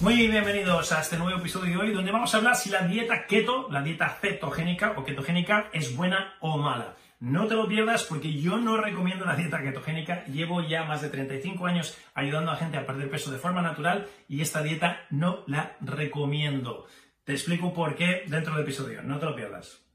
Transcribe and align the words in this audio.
Muy 0.00 0.28
bienvenidos 0.28 0.92
a 0.92 1.00
este 1.00 1.16
nuevo 1.16 1.38
episodio 1.38 1.72
de 1.72 1.76
hoy 1.78 1.92
donde 1.94 2.12
vamos 2.12 2.34
a 2.34 2.36
hablar 2.36 2.54
si 2.54 2.68
la 2.68 2.86
dieta 2.86 3.26
keto, 3.26 3.68
la 3.70 3.80
dieta 3.80 4.10
cetogénica 4.20 4.92
o 4.94 5.04
ketogénica 5.04 5.70
es 5.72 5.96
buena 5.96 6.34
o 6.40 6.58
mala. 6.58 6.96
No 7.18 7.46
te 7.46 7.54
lo 7.54 7.66
pierdas 7.66 8.04
porque 8.04 8.34
yo 8.34 8.58
no 8.58 8.76
recomiendo 8.76 9.24
la 9.24 9.36
dieta 9.36 9.62
ketogénica. 9.62 10.26
Llevo 10.26 10.60
ya 10.60 10.84
más 10.84 11.00
de 11.00 11.08
35 11.08 11.64
años 11.64 11.96
ayudando 12.12 12.50
a 12.50 12.56
gente 12.56 12.76
a 12.76 12.84
perder 12.84 13.08
peso 13.08 13.30
de 13.30 13.38
forma 13.38 13.62
natural 13.62 14.06
y 14.28 14.42
esta 14.42 14.62
dieta 14.62 15.00
no 15.08 15.44
la 15.46 15.78
recomiendo. 15.80 16.86
Te 17.24 17.32
explico 17.32 17.72
por 17.72 17.94
qué 17.94 18.24
dentro 18.26 18.52
del 18.52 18.64
episodio. 18.64 19.02
No 19.02 19.18
te 19.18 19.24
lo 19.24 19.34
pierdas. 19.34 19.85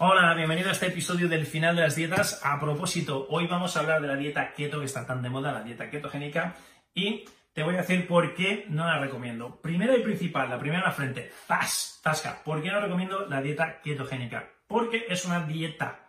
Hola, 0.00 0.32
bienvenido 0.34 0.68
a 0.68 0.72
este 0.74 0.86
episodio 0.86 1.28
del 1.28 1.44
final 1.44 1.74
de 1.74 1.82
las 1.82 1.96
dietas. 1.96 2.40
A 2.44 2.60
propósito, 2.60 3.26
hoy 3.30 3.48
vamos 3.48 3.76
a 3.76 3.80
hablar 3.80 4.00
de 4.00 4.06
la 4.06 4.14
dieta 4.14 4.52
keto 4.52 4.78
que 4.78 4.86
está 4.86 5.04
tan 5.04 5.22
de 5.22 5.28
moda, 5.28 5.50
la 5.50 5.64
dieta 5.64 5.90
ketogénica, 5.90 6.54
y 6.94 7.24
te 7.52 7.64
voy 7.64 7.74
a 7.74 7.78
decir 7.78 8.06
por 8.06 8.32
qué 8.36 8.64
no 8.68 8.86
la 8.86 9.00
recomiendo. 9.00 9.60
Primero 9.60 9.96
y 9.98 10.02
principal, 10.04 10.50
la 10.50 10.60
primera 10.60 10.82
en 10.82 10.84
la 10.84 10.92
frente, 10.92 11.32
¡tas! 11.48 11.98
Tasca. 12.00 12.44
¿Por 12.44 12.62
qué 12.62 12.70
no 12.70 12.80
recomiendo 12.80 13.26
la 13.26 13.42
dieta 13.42 13.80
ketogénica? 13.80 14.48
Porque 14.68 15.04
es 15.08 15.24
una 15.24 15.40
dieta. 15.40 16.06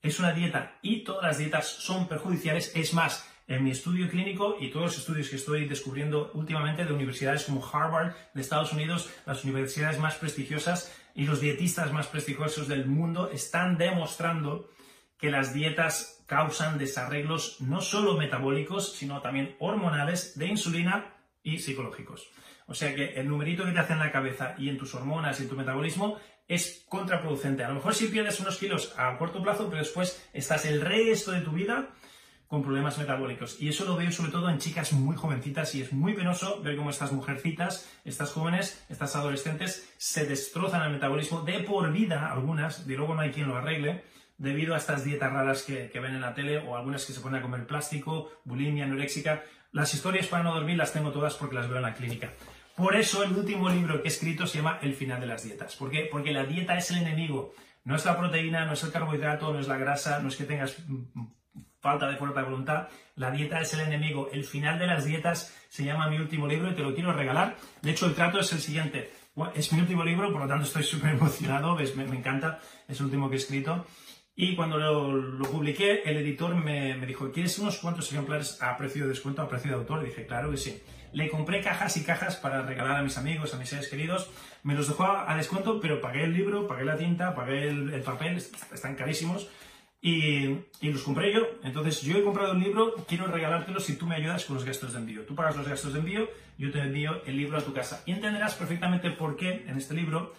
Es 0.00 0.20
una 0.20 0.32
dieta 0.32 0.78
y 0.80 1.02
todas 1.02 1.24
las 1.24 1.38
dietas 1.38 1.66
son 1.66 2.06
perjudiciales. 2.06 2.70
Es 2.76 2.94
más, 2.94 3.28
en 3.50 3.64
mi 3.64 3.72
estudio 3.72 4.08
clínico 4.08 4.56
y 4.60 4.70
todos 4.70 4.86
los 4.86 4.98
estudios 4.98 5.28
que 5.28 5.34
estoy 5.34 5.66
descubriendo 5.66 6.30
últimamente 6.34 6.84
de 6.84 6.92
universidades 6.92 7.44
como 7.44 7.66
Harvard 7.66 8.14
de 8.32 8.40
Estados 8.40 8.72
Unidos, 8.72 9.10
las 9.26 9.42
universidades 9.44 9.98
más 9.98 10.14
prestigiosas 10.14 10.96
y 11.16 11.24
los 11.24 11.40
dietistas 11.40 11.92
más 11.92 12.06
prestigiosos 12.06 12.68
del 12.68 12.86
mundo 12.86 13.28
están 13.32 13.76
demostrando 13.76 14.70
que 15.18 15.32
las 15.32 15.52
dietas 15.52 16.22
causan 16.26 16.78
desarreglos 16.78 17.60
no 17.60 17.80
solo 17.80 18.16
metabólicos, 18.16 18.92
sino 18.92 19.20
también 19.20 19.56
hormonales, 19.58 20.38
de 20.38 20.46
insulina 20.46 21.12
y 21.42 21.58
psicológicos. 21.58 22.30
O 22.68 22.74
sea 22.74 22.94
que 22.94 23.14
el 23.14 23.28
numerito 23.28 23.64
que 23.64 23.72
te 23.72 23.80
hace 23.80 23.94
en 23.94 23.98
la 23.98 24.12
cabeza 24.12 24.54
y 24.58 24.68
en 24.68 24.78
tus 24.78 24.94
hormonas 24.94 25.40
y 25.40 25.42
en 25.42 25.48
tu 25.48 25.56
metabolismo 25.56 26.20
es 26.46 26.84
contraproducente. 26.88 27.64
A 27.64 27.68
lo 27.68 27.74
mejor 27.74 27.96
si 27.96 28.06
pierdes 28.06 28.38
unos 28.38 28.58
kilos 28.58 28.94
a 28.96 29.18
corto 29.18 29.42
plazo, 29.42 29.68
pero 29.68 29.82
después 29.82 30.24
estás 30.32 30.66
el 30.66 30.80
resto 30.80 31.32
de 31.32 31.40
tu 31.40 31.50
vida 31.50 31.90
con 32.50 32.64
problemas 32.64 32.98
metabólicos. 32.98 33.62
Y 33.62 33.68
eso 33.68 33.84
lo 33.84 33.94
veo 33.94 34.10
sobre 34.10 34.32
todo 34.32 34.50
en 34.50 34.58
chicas 34.58 34.92
muy 34.92 35.14
jovencitas 35.14 35.72
y 35.76 35.82
es 35.82 35.92
muy 35.92 36.14
penoso 36.14 36.60
ver 36.62 36.76
cómo 36.76 36.90
estas 36.90 37.12
mujercitas, 37.12 37.88
estas 38.04 38.32
jóvenes, 38.32 38.84
estas 38.88 39.14
adolescentes 39.14 39.88
se 39.98 40.26
destrozan 40.26 40.82
el 40.82 40.90
metabolismo 40.90 41.42
de 41.42 41.60
por 41.60 41.92
vida, 41.92 42.32
algunas, 42.32 42.88
de 42.88 42.96
luego 42.96 43.14
no 43.14 43.20
hay 43.20 43.30
quien 43.30 43.46
lo 43.46 43.56
arregle, 43.56 44.02
debido 44.36 44.74
a 44.74 44.78
estas 44.78 45.04
dietas 45.04 45.32
raras 45.32 45.62
que, 45.62 45.92
ven 45.94 46.16
en 46.16 46.22
la 46.22 46.34
tele 46.34 46.58
o 46.58 46.76
algunas 46.76 47.04
que 47.04 47.12
se 47.12 47.20
ponen 47.20 47.38
a 47.38 47.42
comer 47.42 47.68
plástico, 47.68 48.32
bulimia, 48.42 48.84
anoréxica. 48.84 49.44
Las 49.70 49.94
historias 49.94 50.26
para 50.26 50.42
no 50.42 50.52
dormir 50.52 50.76
las 50.76 50.92
tengo 50.92 51.12
todas 51.12 51.36
porque 51.36 51.54
las 51.54 51.68
veo 51.68 51.76
en 51.76 51.84
la 51.84 51.94
clínica. 51.94 52.32
Por 52.74 52.96
eso 52.96 53.22
el 53.22 53.32
último 53.32 53.68
libro 53.68 54.02
que 54.02 54.08
he 54.08 54.10
escrito 54.10 54.48
se 54.48 54.58
llama 54.58 54.80
El 54.82 54.94
final 54.94 55.20
de 55.20 55.28
las 55.28 55.44
dietas. 55.44 55.76
¿Por 55.76 55.92
qué? 55.92 56.08
Porque 56.10 56.32
la 56.32 56.44
dieta 56.44 56.76
es 56.76 56.90
el 56.90 56.98
enemigo. 56.98 57.54
No 57.84 57.94
es 57.94 58.04
la 58.04 58.18
proteína, 58.18 58.66
no 58.66 58.72
es 58.72 58.82
el 58.82 58.90
carbohidrato, 58.90 59.52
no 59.52 59.60
es 59.60 59.68
la 59.68 59.78
grasa, 59.78 60.18
no 60.18 60.28
es 60.28 60.34
que 60.34 60.44
tengas 60.44 60.78
falta 61.80 62.08
de 62.08 62.16
fuerza 62.16 62.40
de 62.40 62.46
voluntad. 62.46 62.88
La 63.16 63.30
dieta 63.30 63.60
es 63.60 63.74
el 63.74 63.80
enemigo. 63.80 64.28
El 64.32 64.44
final 64.44 64.78
de 64.78 64.86
las 64.86 65.04
dietas 65.04 65.54
se 65.68 65.84
llama 65.84 66.08
mi 66.08 66.18
último 66.18 66.46
libro 66.46 66.70
y 66.70 66.74
te 66.74 66.82
lo 66.82 66.94
quiero 66.94 67.12
regalar. 67.12 67.56
De 67.82 67.90
hecho, 67.90 68.06
el 68.06 68.14
trato 68.14 68.40
es 68.40 68.52
el 68.52 68.60
siguiente. 68.60 69.10
Es 69.54 69.72
mi 69.72 69.80
último 69.80 70.04
libro, 70.04 70.32
por 70.32 70.42
lo 70.42 70.48
tanto 70.48 70.64
estoy 70.64 70.82
súper 70.84 71.10
emocionado, 71.10 71.76
me, 71.76 72.04
me, 72.04 72.16
encanta, 72.16 72.60
es 72.88 72.98
el 72.98 73.06
último 73.06 73.28
que 73.28 73.36
he 73.36 73.38
escrito. 73.38 73.86
Y 74.36 74.56
cuando 74.56 74.78
lo, 74.78 75.50
publiqué, 75.50 76.02
el 76.04 76.16
editor 76.16 76.54
me, 76.54 76.94
me, 76.96 77.06
dijo, 77.06 77.30
¿quieres 77.30 77.58
unos 77.58 77.78
cuantos 77.78 78.10
ejemplares 78.10 78.62
a 78.62 78.76
precio 78.76 79.02
de 79.02 79.10
descuento, 79.10 79.42
a 79.42 79.48
precio 79.48 79.70
de 79.70 79.76
autor? 79.76 80.02
Y 80.02 80.06
dije, 80.06 80.26
claro 80.26 80.50
que 80.50 80.56
sí. 80.56 80.82
Le 81.12 81.28
compré 81.28 81.60
cajas 81.60 81.96
y 81.96 82.04
cajas 82.04 82.36
para 82.36 82.62
regalar 82.62 82.96
a 82.96 83.02
mis 83.02 83.18
amigos, 83.18 83.52
a 83.52 83.58
mis 83.58 83.68
seres 83.68 83.88
queridos. 83.88 84.30
Me 84.62 84.74
los 84.74 84.88
dejó 84.88 85.04
a, 85.04 85.34
descuento, 85.36 85.80
pero 85.80 86.00
pagué 86.00 86.24
el 86.24 86.32
libro, 86.32 86.66
pagué 86.66 86.84
la 86.84 86.96
tinta, 86.96 87.34
pagué 87.34 87.68
el, 87.68 87.92
el 87.92 88.02
papel, 88.02 88.36
están 88.36 88.94
carísimos. 88.94 89.50
Y, 90.02 90.56
los 90.80 91.02
compré 91.02 91.32
yo. 91.32 91.46
Entonces, 91.62 92.00
yo 92.02 92.16
he 92.16 92.24
comprado 92.24 92.52
un 92.52 92.62
libro, 92.62 92.94
quiero 93.06 93.26
regalártelo 93.26 93.80
si 93.80 93.96
tú 93.96 94.06
me 94.06 94.16
ayudas 94.16 94.44
con 94.44 94.56
los 94.56 94.64
gastos 94.64 94.92
de 94.92 94.98
envío. 94.98 95.22
Tú 95.26 95.34
pagas 95.34 95.56
los 95.56 95.68
gastos 95.68 95.92
de 95.92 95.98
envío, 95.98 96.28
yo 96.56 96.70
te 96.70 96.80
envío 96.80 97.22
el 97.26 97.36
libro 97.36 97.58
a 97.58 97.62
tu 97.62 97.72
casa. 97.72 98.02
Y 98.06 98.12
entenderás 98.12 98.54
perfectamente 98.54 99.10
por 99.10 99.36
qué 99.36 99.64
en 99.66 99.76
este 99.76 99.94
libro 99.94 100.34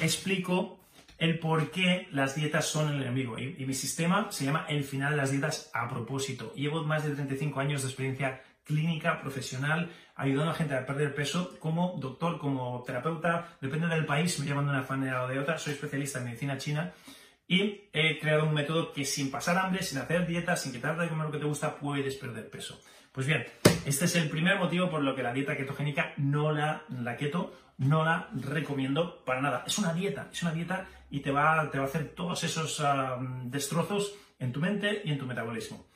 explico 0.00 0.78
el 1.18 1.38
por 1.38 1.70
qué 1.70 2.08
las 2.12 2.36
dietas 2.36 2.66
son 2.66 2.94
el 2.94 3.02
enemigo. 3.02 3.38
Y, 3.38 3.56
y 3.58 3.66
mi 3.66 3.74
sistema 3.74 4.28
se 4.30 4.44
llama 4.44 4.66
El 4.68 4.84
final 4.84 5.10
de 5.10 5.16
las 5.16 5.32
dietas 5.32 5.70
a 5.74 5.88
propósito. 5.88 6.54
Llevo 6.54 6.82
más 6.84 7.04
de 7.04 7.10
35 7.10 7.60
años 7.60 7.82
de 7.82 7.88
experiencia 7.88 8.42
clínica, 8.64 9.20
profesional, 9.20 9.90
ayudando 10.14 10.52
a 10.52 10.54
gente 10.54 10.76
a 10.76 10.86
perder 10.86 11.14
peso 11.14 11.58
como 11.58 11.96
doctor, 11.98 12.38
como 12.38 12.84
terapeuta, 12.86 13.56
depende 13.60 13.88
del 13.88 14.06
país, 14.06 14.38
me 14.38 14.46
llaman 14.46 14.66
de 14.66 14.70
una 14.70 14.86
manera 14.88 15.24
o 15.24 15.28
de 15.28 15.40
otra, 15.40 15.58
soy 15.58 15.72
especialista 15.72 16.20
en 16.20 16.26
medicina 16.26 16.56
china 16.56 16.92
y 17.50 17.88
he 17.92 18.20
creado 18.20 18.44
un 18.44 18.54
método 18.54 18.92
que 18.92 19.04
sin 19.04 19.28
pasar 19.28 19.58
hambre, 19.58 19.82
sin 19.82 19.98
hacer 19.98 20.24
dieta, 20.24 20.54
sin 20.54 20.70
quitarte 20.70 21.02
de 21.02 21.08
comer 21.08 21.26
lo 21.26 21.32
que 21.32 21.38
te 21.38 21.46
gusta, 21.46 21.74
puedes 21.74 22.14
perder 22.14 22.48
peso. 22.48 22.80
Pues 23.10 23.26
bien, 23.26 23.44
este 23.84 24.04
es 24.04 24.14
el 24.14 24.30
primer 24.30 24.56
motivo 24.56 24.88
por 24.88 25.02
lo 25.02 25.16
que 25.16 25.24
la 25.24 25.32
dieta 25.32 25.56
ketogénica 25.56 26.14
no 26.16 26.52
la, 26.52 26.84
keto, 27.18 27.52
no 27.76 28.04
la 28.04 28.30
recomiendo 28.34 29.24
para 29.24 29.40
nada. 29.40 29.64
Es 29.66 29.78
una 29.78 29.92
dieta, 29.92 30.28
es 30.32 30.40
una 30.44 30.52
dieta 30.52 30.86
y 31.10 31.20
te 31.20 31.32
va, 31.32 31.68
te 31.72 31.78
va 31.78 31.86
a 31.86 31.88
hacer 31.88 32.10
todos 32.14 32.44
esos 32.44 32.80
destrozos 33.46 34.14
en 34.38 34.52
tu 34.52 34.60
mente 34.60 35.02
y 35.04 35.10
en 35.10 35.18
tu 35.18 35.26
metabolismo. 35.26 35.86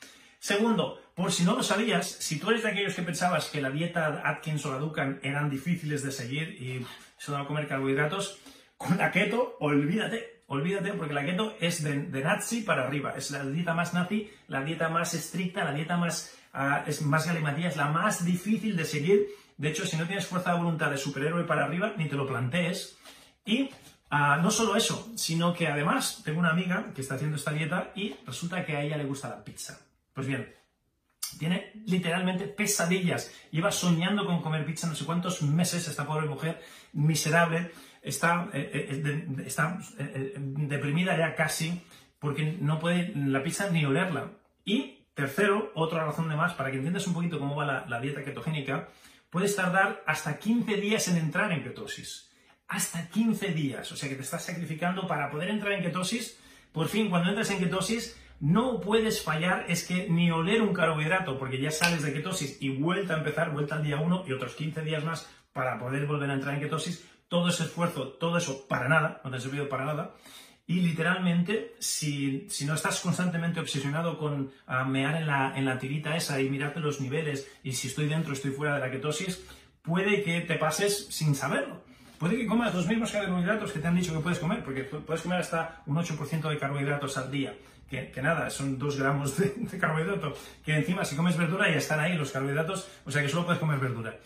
Segundo, 0.41 1.00
por 1.15 1.31
si 1.31 1.44
no 1.44 1.54
lo 1.54 1.62
sabías, 1.62 2.04
si 2.04 2.41
tú 2.41 2.50
eres 2.50 2.65
de 2.65 2.71
aquellos 2.71 2.97
que 2.97 3.03
pensabas 3.03 3.48
que 3.48 3.62
la 3.62 3.71
dieta 3.71 4.22
Atkins 4.25 4.66
o 4.66 4.72
la 4.72 4.78
Dukan 4.78 5.21
eran 5.22 5.48
difíciles 5.50 6.03
de 6.03 6.10
seguir 6.10 6.48
y 6.60 6.84
se 7.16 7.32
a 7.32 7.47
comer 7.47 7.69
carbohidratos, 7.69 8.41
con 8.76 8.98
la 8.98 9.12
keto, 9.12 9.56
olvídate, 9.60 10.34
Olvídate 10.47 10.93
porque 10.93 11.15
la 11.15 11.25
keto 11.25 11.56
es 11.60 11.82
de, 11.82 12.22
nazi 12.22 12.62
para 12.62 12.87
arriba. 12.87 13.15
Es 13.16 13.31
la 13.31 13.44
dieta 13.44 13.75
más 13.75 13.94
nazi, 13.94 14.31
la 14.49 14.62
dieta 14.62 14.88
más 14.88 15.15
estricta, 15.15 15.65
la 15.65 15.72
dieta 15.72 15.97
más, 15.97 16.34
uh, 16.55 16.88
es 16.88 17.03
más 17.03 17.27
galimatía, 17.27 17.69
es 17.69 17.77
la 17.77 17.88
más 17.88 18.25
difícil 18.25 18.77
de 18.77 18.84
seguir. 18.84 19.27
De 19.56 19.69
hecho, 19.69 19.87
si 19.87 19.97
no 19.97 20.06
tienes 20.06 20.27
fuerza 20.27 20.53
de 20.53 20.59
voluntad 20.59 20.91
de 20.91 20.99
superhéroe 20.99 21.44
para 21.44 21.65
arriba, 21.65 21.94
ni 21.97 22.09
te 22.09 22.16
lo 22.16 22.27
plantees. 22.27 22.99
Y 23.44 23.71
uh, 24.10 24.43
no 24.43 24.50
solo 24.50 24.77
eso, 24.77 25.10
sino 25.16 25.54
que 25.54 25.66
además 25.66 26.22
tengo 26.25 26.41
una 26.41 26.50
amiga 26.50 26.93
que 26.94 27.00
está 27.00 27.15
haciendo 27.15 27.37
esta 27.37 27.53
dieta 27.53 27.93
y 27.94 28.15
resulta 28.27 28.65
que 28.66 28.77
a 28.77 28.83
ella 28.83 28.99
le 28.99 29.04
gusta 29.04 29.31
la 29.31 29.43
pizza. 29.43 29.81
Pues 30.12 30.27
bien, 30.27 30.54
tiene 31.38 31.72
literalmente 31.87 32.47
pesadillas. 32.47 33.33
Lleva 33.50 33.72
soñando 33.72 34.27
con 34.27 34.43
comer 34.43 34.65
pizza 34.65 34.87
no 34.87 34.94
sé 34.94 35.04
cuántos 35.04 35.43
meses 35.43 35.88
esta 35.88 36.06
pobre 36.06 36.28
mujer 36.28 36.62
miserable 36.93 37.72
está, 38.04 38.51
eh, 38.53 38.71
eh, 39.04 39.27
está 39.47 39.78
eh, 39.98 40.34
deprimida 40.36 41.16
ya 41.16 41.34
casi 41.34 41.83
porque 42.18 42.56
no 42.60 42.78
puede 42.78 43.12
la 43.16 43.42
pizza 43.42 43.71
ni 43.71 43.84
olerla. 43.84 44.30
Y 44.65 45.06
tercero, 45.15 45.72
otra 45.74 46.04
razón 46.04 46.28
de 46.28 46.36
más, 46.36 46.54
para 46.54 46.71
que 46.71 46.77
entiendas 46.77 47.06
un 47.06 47.15
poquito 47.15 47.39
cómo 47.39 47.56
va 47.56 47.84
la, 47.86 48.01
dieta 48.01 48.22
ketogénica, 48.22 48.89
puedes 49.30 49.56
tardar 49.56 50.03
hasta 50.06 50.39
15 50.39 50.77
días 50.77 51.09
en 51.09 51.16
entrar 51.16 51.53
en 51.53 51.62
ketosis. 51.62 52.30
Hasta 52.68 53.09
15 53.09 53.48
días. 53.48 53.91
O 53.92 53.97
sea 53.97 54.09
que 54.09 54.15
te 54.15 54.22
estás 54.22 54.45
sacrificando 54.45 55.06
para 55.06 55.30
poder 55.30 55.51
entrar 55.51 55.72
en 55.72 55.83
ketosis. 55.83 56.41
Por 56.72 56.89
fin, 56.89 57.10
cuando 57.10 57.28
entras 57.28 57.51
en 57.51 57.59
ketosis, 57.59 58.18
no 58.41 58.80
puedes 58.80 59.22
fallar, 59.22 59.66
es 59.68 59.86
que 59.86 60.09
ni 60.09 60.30
oler 60.30 60.62
un 60.62 60.72
carbohidrato, 60.72 61.39
porque 61.39 61.60
ya 61.60 61.71
sales 61.71 62.03
de 62.03 62.12
ketosis 62.12 62.60
y 62.60 62.71
vuelta 62.71 63.15
a 63.15 63.18
empezar, 63.18 63.53
vuelta 63.53 63.77
al 63.77 63.84
día 63.84 63.98
1 63.98 64.24
y 64.27 64.33
otros 64.33 64.54
15 64.54 64.83
días 64.83 65.04
más 65.04 65.30
para 65.53 65.78
poder 65.78 66.06
volver 66.06 66.30
a 66.30 66.34
entrar 66.34 66.54
en 66.54 66.60
ketosis, 66.60 67.06
todo 67.34 67.48
ese 67.48 67.65
esfuerzo, 67.65 68.10
todo 68.10 68.39
eso 68.39 68.65
para 68.69 68.89
nada, 68.89 69.21
no 69.25 69.31
te 69.33 69.39
ha 69.39 69.41
servido 69.41 69.69
para 69.69 69.84
nada. 69.84 70.15
Y 70.69 70.75
literalmente, 70.83 71.75
si, 71.81 72.47
si 72.48 72.65
no 72.65 72.75
estás 72.75 73.01
constantemente 73.01 73.59
obsesionado 73.59 74.19
con 74.19 74.53
mear 74.86 75.16
en 75.16 75.27
la, 75.27 75.53
en 75.59 75.65
la 75.65 75.77
tirita 75.81 76.16
esa 76.16 76.41
y 76.41 76.48
mirarte 76.48 76.78
los 76.78 77.01
niveles 77.01 77.51
y 77.65 77.72
si 77.72 77.89
estoy 77.89 78.07
dentro, 78.07 78.33
estoy 78.34 78.53
fuera 78.53 78.75
de 78.75 78.81
la 78.83 78.91
ketosis, 78.92 79.45
puede 79.83 80.22
que 80.22 80.42
te 80.42 80.54
pases 80.54 81.09
sin 81.10 81.34
saberlo. 81.34 81.83
Puede 82.21 82.36
que 82.36 82.47
comas 82.47 82.72
los 82.72 82.86
mismos 82.86 83.10
carbohidratos 83.10 83.72
que 83.72 83.80
te 83.80 83.89
han 83.89 83.97
dicho 83.97 84.13
que 84.13 84.21
puedes 84.21 84.39
comer, 84.39 84.63
porque 84.63 84.84
puedes 84.84 85.22
comer 85.22 85.41
hasta 85.41 85.83
un 85.87 85.97
8% 85.97 86.48
de 86.48 86.57
carbohidratos 86.57 87.19
al 87.19 87.33
día. 87.33 87.53
Que, 87.91 88.13
nada, 88.22 88.48
son 88.48 88.78
2 88.78 88.97
gramos 88.97 89.37
de, 89.39 89.54
de, 89.57 89.78
carbohidrato. 89.78 90.34
Que 90.65 90.77
encima, 90.77 91.04
si 91.04 91.16
comes 91.16 91.37
verdura, 91.37 91.69
ya 91.69 91.78
están 91.78 91.98
ahí 91.98 92.16
los 92.16 92.30
carbohidratos, 92.30 92.89
o 93.04 93.10
sea 93.10 93.22
que 93.22 93.28
solo 93.28 93.45
puedes 93.45 93.59
comer 93.59 93.80
verdura. 93.80 94.21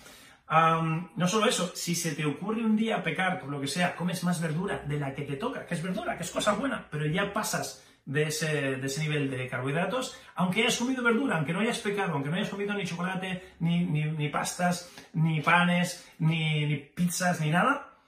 No 0.51 1.29
solo 1.29 1.47
eso, 1.47 1.73
si 1.75 1.95
se 1.95 2.15
te 2.15 2.25
ocurre 2.25 2.65
un 2.65 2.77
día 2.77 3.03
pecar 3.03 3.41
por 3.41 3.51
lo 3.51 3.61
que 3.61 3.67
sea, 3.67 3.95
comes 3.97 4.25
más 4.25 4.41
verdura 4.41 4.83
de 4.87 4.99
la 4.99 5.15
que 5.15 5.23
te 5.23 5.37
toca, 5.37 5.67
que 5.67 5.75
es 5.75 5.83
verdura, 5.83 6.17
que 6.17 6.23
es 6.25 6.31
cosa 6.31 6.53
buena, 6.53 6.87
pero 6.91 7.07
ya 7.07 7.33
pasas 7.33 7.85
de 8.09 8.23
ese, 8.23 9.01
nivel 9.01 9.31
de 9.31 9.49
carbohidratos, 9.49 10.19
aunque 10.35 10.63
hayas 10.63 10.79
comido 10.79 11.05
verdura, 11.05 11.37
aunque 11.37 11.53
no 11.53 11.61
hayas 11.61 11.79
pecado, 11.81 12.15
aunque 12.15 12.31
no 12.31 12.37
hayas 12.37 12.49
comido 12.49 12.73
ni 12.73 12.87
chocolate, 12.87 13.43
ni, 13.61 13.85
ni, 13.85 14.29
pastas, 14.31 14.91
ni 15.13 15.43
panes, 15.43 16.11
ni, 16.19 16.77
pizzas, 16.97 17.43
ni 17.43 17.51
nada, 17.51 17.99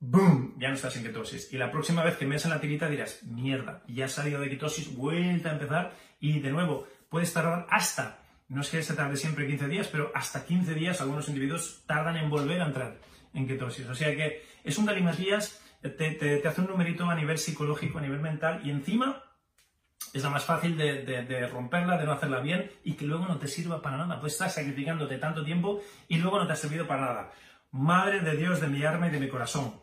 ¡boom! 0.00 0.54
Ya 0.58 0.68
no 0.68 0.74
estás 0.74 0.96
en 0.96 1.02
ketosis. 1.02 1.52
Y 1.52 1.58
la 1.58 1.70
próxima 1.70 2.02
vez 2.02 2.16
que 2.16 2.24
me 2.24 2.36
en 2.36 2.48
la 2.48 2.60
tirita 2.60 2.88
dirás, 2.88 3.22
mierda, 3.24 3.82
ya 3.86 4.06
has 4.06 4.12
salido 4.12 4.40
de 4.40 4.48
ketosis, 4.48 4.96
vuelta 4.96 5.50
a 5.50 5.52
empezar, 5.52 5.92
y 6.18 6.40
de 6.40 6.50
nuevo, 6.50 6.86
puedes 7.10 7.34
tardar 7.34 7.66
hasta, 7.68 8.25
no 8.48 8.60
es 8.60 8.70
que 8.70 8.82
se 8.82 8.94
tarde 8.94 9.16
siempre 9.16 9.46
15 9.46 9.68
días, 9.68 9.88
pero 9.88 10.12
hasta 10.14 10.44
15 10.44 10.74
días 10.74 11.00
algunos 11.00 11.28
individuos 11.28 11.82
tardan 11.86 12.16
en 12.16 12.30
volver 12.30 12.62
a 12.62 12.66
entrar 12.66 12.98
en 13.34 13.46
ketosis. 13.46 13.86
O 13.88 13.94
sea 13.94 14.14
que 14.14 14.42
es 14.64 14.78
un 14.78 14.86
galimatías, 14.86 15.60
te, 15.82 15.90
te, 15.90 16.38
te 16.38 16.48
hace 16.48 16.60
un 16.60 16.68
numerito 16.68 17.04
a 17.04 17.14
nivel 17.14 17.38
psicológico, 17.38 17.98
a 17.98 18.02
nivel 18.02 18.20
mental, 18.20 18.60
y 18.64 18.70
encima 18.70 19.22
es 20.12 20.22
la 20.22 20.30
más 20.30 20.44
fácil 20.44 20.76
de, 20.76 21.48
romperla, 21.52 21.98
de 21.98 22.06
no 22.06 22.12
hacerla 22.12 22.40
bien 22.40 22.70
y 22.84 22.94
que 22.94 23.04
luego 23.04 23.26
no 23.26 23.38
te 23.38 23.48
sirva 23.48 23.82
para 23.82 23.96
nada. 23.96 24.20
Pues 24.20 24.34
estás 24.34 24.54
sacrificándote 24.54 25.18
tanto 25.18 25.44
tiempo 25.44 25.82
y 26.08 26.18
luego 26.18 26.38
no 26.38 26.46
te 26.46 26.52
ha 26.52 26.56
servido 26.56 26.86
para 26.86 27.02
nada. 27.02 27.32
Madre 27.70 28.20
de 28.20 28.36
Dios 28.36 28.60
de 28.60 28.68
mi 28.68 28.84
arma 28.84 29.08
y 29.08 29.10
de 29.10 29.20
mi 29.20 29.28
corazón. 29.28 29.74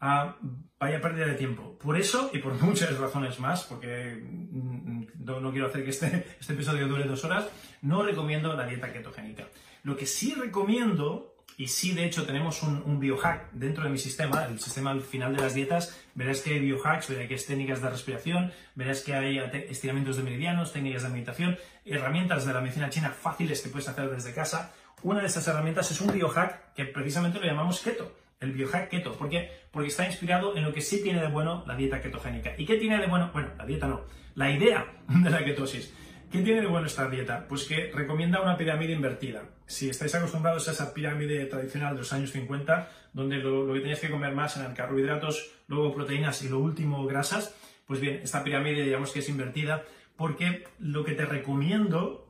Ah, 0.00 0.36
vaya 0.78 1.00
pérdida 1.00 1.26
de 1.26 1.34
tiempo. 1.34 1.76
Por 1.78 1.98
eso 1.98 2.30
y 2.32 2.38
por 2.38 2.54
muchas 2.62 2.96
razones 2.98 3.38
más, 3.40 3.64
porque 3.64 4.20
mm, 4.20 5.06
no, 5.24 5.50
quiero 5.52 5.66
hacer 5.66 5.84
que 5.84 5.90
este, 5.90 6.26
este 6.40 6.52
episodio 6.52 6.88
dure 6.88 7.04
dos 7.04 7.24
horas, 7.24 7.48
no 7.82 8.02
recomiendo 8.02 8.54
la 8.54 8.66
dieta 8.66 8.92
ketogénica. 8.92 9.48
Lo 9.82 9.96
que 9.96 10.06
sí 10.06 10.34
recomiendo 10.34 11.34
y 11.58 11.66
sí, 11.66 11.92
de 11.92 12.04
hecho, 12.04 12.24
tenemos 12.24 12.62
un, 12.62 13.00
biohack 13.00 13.50
dentro 13.50 13.82
de 13.82 13.90
mi 13.90 13.98
sistema, 13.98 14.44
el 14.44 14.60
sistema 14.60 14.92
al 14.92 15.00
final 15.00 15.34
de 15.34 15.42
las 15.42 15.54
dietas. 15.54 15.98
Verás 16.14 16.40
que 16.40 16.54
hay 16.54 16.60
biohacks, 16.60 17.08
verás 17.08 17.26
que 17.26 17.34
hay 17.34 17.40
técnicas 17.40 17.82
de 17.82 17.90
respiración, 17.90 18.52
verás 18.76 19.00
que 19.00 19.12
hay 19.12 19.38
estiramientos 19.68 20.16
de 20.16 20.22
meridianos, 20.22 20.72
técnicas 20.72 21.02
de 21.02 21.08
meditación, 21.08 21.58
herramientas 21.84 22.46
de 22.46 22.52
la 22.52 22.60
medicina 22.60 22.90
china 22.90 23.10
fáciles 23.10 23.60
que 23.60 23.70
puedes 23.70 23.88
hacer 23.88 24.08
desde 24.08 24.32
casa. 24.32 24.72
Una 25.02 25.20
de 25.20 25.26
estas 25.26 25.48
herramientas 25.48 25.90
es 25.90 26.00
un 26.00 26.12
biohack 26.12 26.74
que 26.74 26.84
precisamente 26.84 27.40
lo 27.40 27.46
llamamos 27.46 27.80
keto. 27.80 28.14
El 28.40 28.52
biohack 28.52 28.88
keto. 28.88 29.14
¿Por 29.14 29.28
qué? 29.28 29.50
Porque 29.70 29.88
está 29.88 30.06
inspirado 30.06 30.56
en 30.56 30.64
lo 30.64 30.72
que 30.72 30.80
sí 30.80 31.02
tiene 31.02 31.20
de 31.20 31.28
bueno 31.28 31.64
la 31.66 31.74
dieta 31.74 32.00
ketogénica. 32.00 32.54
¿Y 32.56 32.66
qué 32.66 32.76
tiene 32.76 32.98
de 32.98 33.06
bueno? 33.06 33.30
Bueno, 33.32 33.50
la 33.58 33.66
dieta 33.66 33.88
no. 33.88 34.02
La 34.34 34.50
idea 34.50 34.86
de 35.08 35.30
la 35.30 35.44
ketosis. 35.44 35.92
¿Qué 36.30 36.42
tiene 36.42 36.60
de 36.60 36.66
bueno 36.66 36.86
esta 36.86 37.08
dieta? 37.08 37.46
Pues 37.48 37.64
que 37.64 37.90
recomienda 37.92 38.42
una 38.42 38.56
pirámide 38.56 38.92
invertida. 38.92 39.44
Si 39.66 39.88
estáis 39.88 40.14
acostumbrados 40.14 40.68
a 40.68 40.72
esa 40.72 40.92
pirámide 40.92 41.46
tradicional 41.46 41.94
de 41.94 42.00
los 42.00 42.12
años 42.12 42.30
50, 42.32 42.90
donde 43.14 43.38
lo, 43.38 43.72
que 43.72 43.80
tenías 43.80 44.00
que 44.00 44.10
comer 44.10 44.34
más 44.34 44.56
eran 44.56 44.74
carbohidratos, 44.74 45.50
luego 45.68 45.94
proteínas 45.94 46.42
y 46.42 46.48
lo 46.48 46.58
último 46.58 47.06
grasas, 47.06 47.54
pues 47.86 48.00
bien, 48.00 48.20
esta 48.22 48.44
pirámide 48.44 48.84
digamos 48.84 49.12
que 49.12 49.20
es 49.20 49.28
invertida 49.28 49.84
porque 50.16 50.64
lo 50.78 51.04
que 51.04 51.12
te 51.12 51.24
recomiendo 51.24 52.27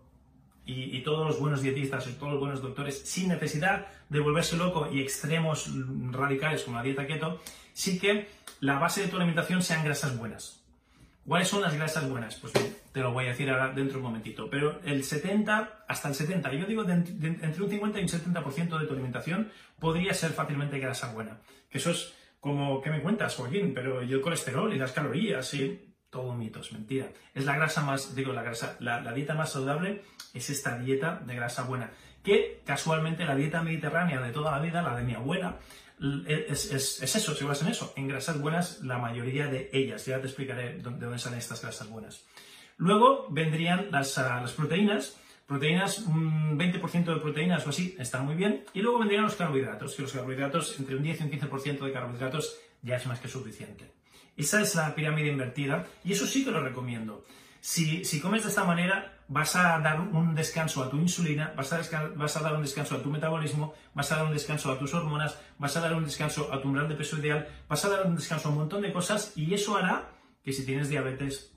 y, 0.69 0.97
y, 0.97 1.03
todos 1.03 1.27
los 1.27 1.41
buenos 1.41 1.63
dietistas 1.63 2.07
y 2.07 2.13
todos 2.13 2.33
los 2.33 2.41
buenos 2.41 2.63
doctores, 2.63 3.01
sin 3.01 3.29
necesidad 3.29 3.87
de 4.09 4.21
volverse 4.21 4.57
loco 4.57 4.89
y 4.93 5.01
extremos 5.01 5.71
radicales 6.13 6.63
como 6.63 6.77
la 6.77 6.83
dieta 6.83 7.07
keto, 7.07 7.41
sí 7.73 7.99
que 7.99 8.29
la 8.61 8.79
base 8.79 9.03
de 9.03 9.09
tu 9.09 9.17
alimentación 9.17 9.63
sean 9.63 9.85
grasas 9.85 10.17
buenas. 10.19 10.63
¿Cuáles 11.27 11.49
son 11.49 11.61
las 11.61 11.75
grasas 11.75 12.09
buenas? 12.09 12.37
Pues 12.37 12.55
bien, 12.55 12.75
te 12.93 13.01
lo 13.01 13.13
voy 13.13 13.27
a 13.27 13.29
decir 13.29 13.51
ahora 13.51 13.69
dentro 13.69 13.93
de 13.93 13.97
un 13.99 14.05
momentito. 14.05 14.49
Pero 14.49 14.81
el 14.85 15.05
70, 15.05 15.85
hasta 15.87 16.09
el 16.09 16.15
70, 16.15 16.53
yo 16.55 16.67
digo 16.67 16.89
entre 16.89 17.63
un 17.63 17.71
50 17.71 18.01
y 18.01 18.03
un 18.03 18.09
70% 18.09 18.79
de 18.79 18.87
tu 18.87 18.93
alimentación 18.95 19.51
podría 19.79 20.15
ser 20.15 20.31
fácilmente 20.31 20.79
grasa 20.79 21.13
buena. 21.13 21.39
Que 21.71 21.79
eso 21.79 21.91
es 21.91 22.15
como, 22.41 22.81
¿qué 22.81 22.89
me 22.89 23.03
cuentas, 23.03 23.37
Joaquín? 23.37 23.73
Pero 23.75 24.03
yo 24.03 24.17
el 24.17 24.23
colesterol 24.23 24.73
y 24.73 24.79
las 24.79 24.93
calorías 24.93 25.53
y 25.53 25.88
todo 26.11 26.35
mitos, 26.35 26.73
mentira. 26.73 27.09
Es 27.35 27.45
la 27.45 27.57
grasa 27.57 27.83
más, 27.83 28.15
digo, 28.15 28.33
la 28.33 28.43
grasa, 28.43 28.77
la, 28.81 29.13
dieta 29.13 29.35
más 29.35 29.53
saludable 29.53 30.03
es 30.35 30.51
esta 30.51 30.79
dieta 30.79 31.23
de 31.27 31.35
grasa 31.35 31.65
buena. 31.65 31.91
Que 32.23 32.61
casualmente 32.65 33.25
la 33.25 33.37
dieta 33.37 33.63
mediterránea 33.63 34.21
de 34.21 34.33
toda 34.33 34.53
la 34.53 34.61
vida, 34.61 34.83
la 34.83 34.97
de 34.97 35.05
mi 35.05 35.15
abuela, 35.15 35.59
es, 36.27 36.73
eso, 37.03 37.35
se 37.35 37.45
basa 37.45 37.65
en 37.65 37.73
eso, 37.73 37.93
en 37.97 38.09
grasas 38.09 38.41
buenas, 38.41 38.81
la 38.83 38.99
mayoría 38.99 39.47
de 39.49 39.71
ellas. 39.73 40.07
Ya 40.07 40.21
te 40.21 40.27
explicaré 40.27 40.75
de 40.75 40.83
dónde 40.83 41.19
salen 41.19 41.39
estas 41.39 41.63
grasas 41.63 41.89
buenas. 41.89 42.25
Luego 42.77 43.27
vendrían 43.31 43.89
las, 43.91 44.17
ah, 44.19 44.41
las 44.41 44.53
proteínas. 44.53 45.17
Proteínas, 45.47 46.01
un 46.01 46.59
20% 46.59 47.15
de 47.15 47.21
proteínas 47.21 47.67
o 47.67 47.71
así, 47.71 47.97
está 47.99 48.23
muy 48.23 48.35
bien. 48.35 48.65
Y 48.75 48.81
luego 48.83 48.99
vendrían 48.99 49.25
los 49.25 49.35
carbohidratos, 49.35 49.95
que 49.95 50.03
los 50.03 50.13
carbohidratos, 50.13 50.79
entre 50.79 50.97
un 50.97 51.03
10 51.03 51.21
y 51.21 51.25
un 51.25 51.31
15% 51.31 51.79
de 51.87 51.93
carbohidratos 51.93 52.59
ya 52.83 52.97
es 52.97 53.07
más 53.07 53.19
que 53.19 53.29
suficiente. 53.29 53.98
Esa 54.39 54.63
es 54.63 54.77
la 54.77 54.95
pirámide 54.95 55.29
invertida 55.29 55.85
y 56.05 56.13
eso 56.13 56.27
sí 56.27 56.45
que 56.45 56.53
lo 56.53 56.63
recomiendo. 56.63 57.25
Si, 57.61 58.05
si 58.05 58.21
comes 58.21 58.45
de 58.45 58.51
esta 58.51 58.63
manera, 58.63 59.19
vas 59.27 59.57
a 59.57 59.81
dar 59.81 60.01
un 60.01 60.33
descanso 60.35 60.81
a 60.83 60.89
tu 60.89 60.97
insulina, 60.97 61.53
vas 61.57 61.73
a, 61.73 62.11
vas 62.15 62.37
a, 62.37 62.41
dar 62.41 62.55
un 62.55 62.63
descanso 62.63 62.95
a 62.95 63.03
tu 63.03 63.11
metabolismo, 63.11 63.75
vas 63.95 64.13
a 64.13 64.17
dar 64.17 64.27
un 64.27 64.33
descanso 64.33 64.71
a 64.71 64.79
tus 64.79 64.95
hormonas, 64.95 65.37
vas 65.59 65.77
a 65.77 65.81
dar 65.81 65.93
un 65.93 66.05
descanso 66.05 66.53
a 66.53 66.63
tu 66.63 66.69
umbral 66.69 66.89
de 66.89 66.95
peso 66.95 67.19
ideal, 67.19 67.49
vas 67.69 67.85
a 67.85 67.89
dar 67.89 68.07
un 68.07 68.15
descanso 68.15 68.49
a 68.49 68.53
un 68.53 68.59
montón 68.59 68.81
de 68.83 68.93
cosas 68.93 69.33
y 69.35 69.53
eso 69.53 69.77
hará 69.77 70.09
que 70.45 70.53
si 70.53 70.65
tienes 70.65 70.89
diabetes, 70.89 71.53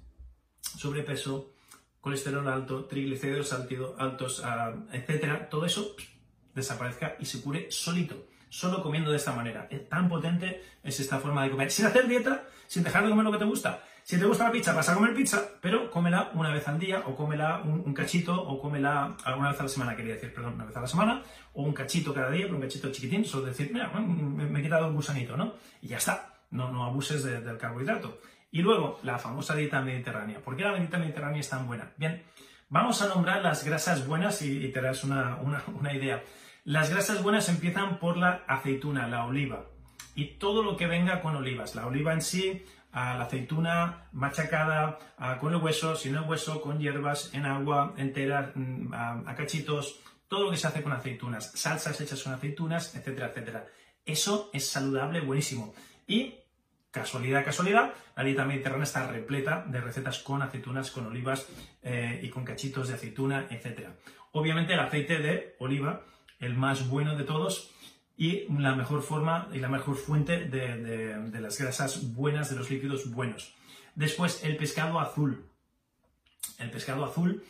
sobrepeso, 0.59 1.53
colesterol 2.01 2.47
alto, 2.47 2.85
triglicéridos 2.85 3.53
altos, 3.53 4.41
ah, 4.43 4.73
etcétera, 4.91 5.49
todo 5.49 5.65
eso 5.65 5.95
desaparezca 6.55 7.15
y 7.19 7.25
se 7.25 7.41
cure 7.41 7.67
solito, 7.69 8.25
solo 8.51 8.83
comiendo 8.83 9.09
de 9.09 9.17
esta 9.17 9.31
manera. 9.31 9.67
Es 9.71 9.89
tan 9.89 10.07
potente 10.07 10.61
es 10.83 10.99
esta 10.99 11.17
forma 11.17 11.43
de 11.43 11.49
comer, 11.49 11.71
sin 11.71 11.87
hacer 11.87 12.07
dieta, 12.07 12.43
sin 12.67 12.83
dejar 12.83 13.03
de 13.03 13.09
comer 13.09 13.25
lo 13.25 13.31
que 13.31 13.39
te 13.39 13.45
gusta, 13.45 13.81
si 14.03 14.19
te 14.19 14.25
gusta 14.25 14.45
la 14.45 14.51
pizza, 14.51 14.73
vas 14.73 14.89
a 14.89 14.95
comer 14.95 15.13
pizza, 15.13 15.41
pero 15.61 15.91
cómela 15.91 16.31
una 16.33 16.51
vez 16.51 16.67
al 16.67 16.79
día, 16.79 17.03
o 17.05 17.15
cómela 17.15 17.61
un, 17.63 17.93
cachito, 17.93 18.35
o 18.35 18.59
cómela 18.59 19.15
alguna 19.23 19.51
vez 19.51 19.59
a 19.59 19.63
la 19.63 19.69
semana, 19.69 19.95
quería 19.95 20.15
decir, 20.15 20.33
perdón, 20.33 20.55
una 20.55 20.65
vez 20.65 20.75
a 20.75 20.81
la 20.81 20.87
semana, 20.87 21.23
o 21.53 21.63
un 21.63 21.73
cachito 21.73 22.13
cada 22.13 22.31
día, 22.31 22.45
pero 22.45 22.55
un 22.55 22.61
cachito 22.61 22.91
chiquitín, 22.91 23.23
solo 23.25 23.45
decir, 23.45 23.69
mira, 23.71 23.89
me, 23.89 24.59
he 24.59 24.63
quitado 24.63 24.87
un 24.87 24.95
gusanito, 24.95 25.37
¿no? 25.37 25.53
Y 25.81 25.89
ya 25.89 25.97
está, 25.97 26.33
no, 26.49 26.71
no 26.71 26.83
abuses 26.83 27.23
del 27.23 27.57
carbohidrato. 27.57 28.19
Y 28.51 28.61
luego, 28.61 28.99
la 29.03 29.17
famosa 29.17 29.55
dieta 29.55 29.81
mediterránea. 29.81 30.39
¿Por 30.39 30.57
qué 30.57 30.63
la 30.63 30.73
dieta 30.73 30.97
mediterránea 30.97 31.39
es 31.39 31.49
tan 31.49 31.67
buena? 31.67 31.93
Bien, 31.95 32.23
vamos 32.69 33.01
a 33.01 33.07
nombrar 33.07 33.41
las 33.41 33.63
grasas 33.63 34.05
buenas 34.07 34.41
y, 34.41 34.67
te 34.69 34.81
darás 34.81 35.03
una, 35.03 35.37
una 35.37 35.93
idea. 35.93 36.23
Las 36.63 36.91
grasas 36.91 37.23
buenas 37.23 37.49
empiezan 37.49 37.97
por 37.97 38.17
la 38.17 38.43
aceituna, 38.47 39.07
la 39.07 39.25
oliva, 39.25 39.65
y 40.13 40.37
todo 40.37 40.61
lo 40.61 40.77
que 40.77 40.85
venga 40.85 41.19
con 41.19 41.35
olivas. 41.35 41.73
La 41.73 41.87
oliva 41.87 42.13
en 42.13 42.21
sí, 42.21 42.63
a 42.91 43.15
la 43.15 43.23
aceituna 43.23 44.09
machacada 44.11 44.99
con 45.39 45.53
el 45.53 45.59
hueso, 45.59 45.95
sin 45.95 46.15
el 46.15 46.21
hueso, 46.21 46.61
con 46.61 46.79
hierbas, 46.79 47.33
en 47.33 47.47
agua, 47.47 47.95
entera, 47.97 48.51
mm, 48.53 48.93
a, 48.93 49.35
cachitos, 49.35 50.01
todo 50.27 50.43
lo 50.43 50.51
que 50.51 50.57
se 50.57 50.67
hace 50.67 50.83
con 50.83 50.91
aceitunas, 50.91 51.51
salsas 51.55 51.99
hechas 51.99 52.21
con 52.21 52.33
aceitunas, 52.33 52.95
etcétera, 52.95 53.29
etcétera. 53.29 53.65
Eso 54.05 54.51
es 54.53 54.67
saludable, 54.67 55.21
buenísimo. 55.21 55.73
Y, 56.05 56.35
casualidad, 56.91 57.43
casualidad, 57.43 57.91
la 58.15 58.23
dieta 58.23 58.45
mediterránea 58.45 58.83
está 58.83 59.07
repleta 59.07 59.65
de 59.67 59.81
recetas 59.81 60.19
con 60.19 60.43
aceitunas, 60.43 60.91
con 60.91 61.07
olivas 61.07 61.47
eh, 61.81 62.19
y 62.21 62.29
con 62.29 62.45
cachitos 62.45 62.89
de 62.89 62.93
aceituna, 62.93 63.47
etcétera. 63.49 63.95
Obviamente 64.33 64.73
el 64.73 64.79
aceite 64.79 65.17
de 65.17 65.55
oliva, 65.57 66.03
el 66.41 66.55
más 66.55 66.89
bueno 66.89 67.15
de 67.15 67.23
todos, 67.23 67.71
y 68.17 68.45
la 68.51 68.75
mejor 68.75 69.01
forma 69.01 69.47
y 69.53 69.59
la 69.59 69.69
mejor 69.69 69.95
fuente 69.95 70.45
de, 70.45 71.39
las 71.39 71.57
grasas 71.57 72.13
buenas, 72.13 72.49
de 72.49 72.55
los 72.55 72.69
líquidos 72.69 73.09
buenos. 73.09 73.55
Después, 73.95 74.43
el 74.43 74.57
pescado 74.57 74.99
azul. 74.99 75.45
El 76.59 76.69
pescado 76.69 77.03
azul, 77.05 77.43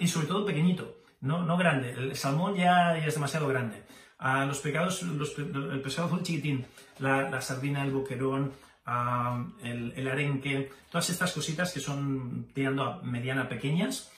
y 0.00 0.06
sobre 0.06 0.26
todo 0.26 0.46
pequeñito, 0.46 0.96
no, 1.20 1.44
no 1.44 1.56
grande. 1.56 1.90
El 1.90 2.16
salmón 2.16 2.54
ya, 2.54 2.96
es 2.96 3.14
demasiado 3.14 3.48
grande. 3.48 3.82
a 4.18 4.46
los 4.46 4.60
pecados, 4.60 5.02
el 5.02 5.80
pescado 5.82 6.08
azul 6.08 6.22
chiquitín, 6.22 6.64
la, 6.98 7.40
sardina, 7.42 7.84
el 7.84 7.90
boquerón, 7.90 8.52
el, 9.62 10.08
arenque, 10.08 10.70
todas 10.90 11.10
estas 11.10 11.32
cositas 11.32 11.72
que 11.72 11.80
son 11.80 12.48
tirando 12.54 12.84
a 12.84 13.02
mediana 13.02 13.50
pequeñas 13.50 14.10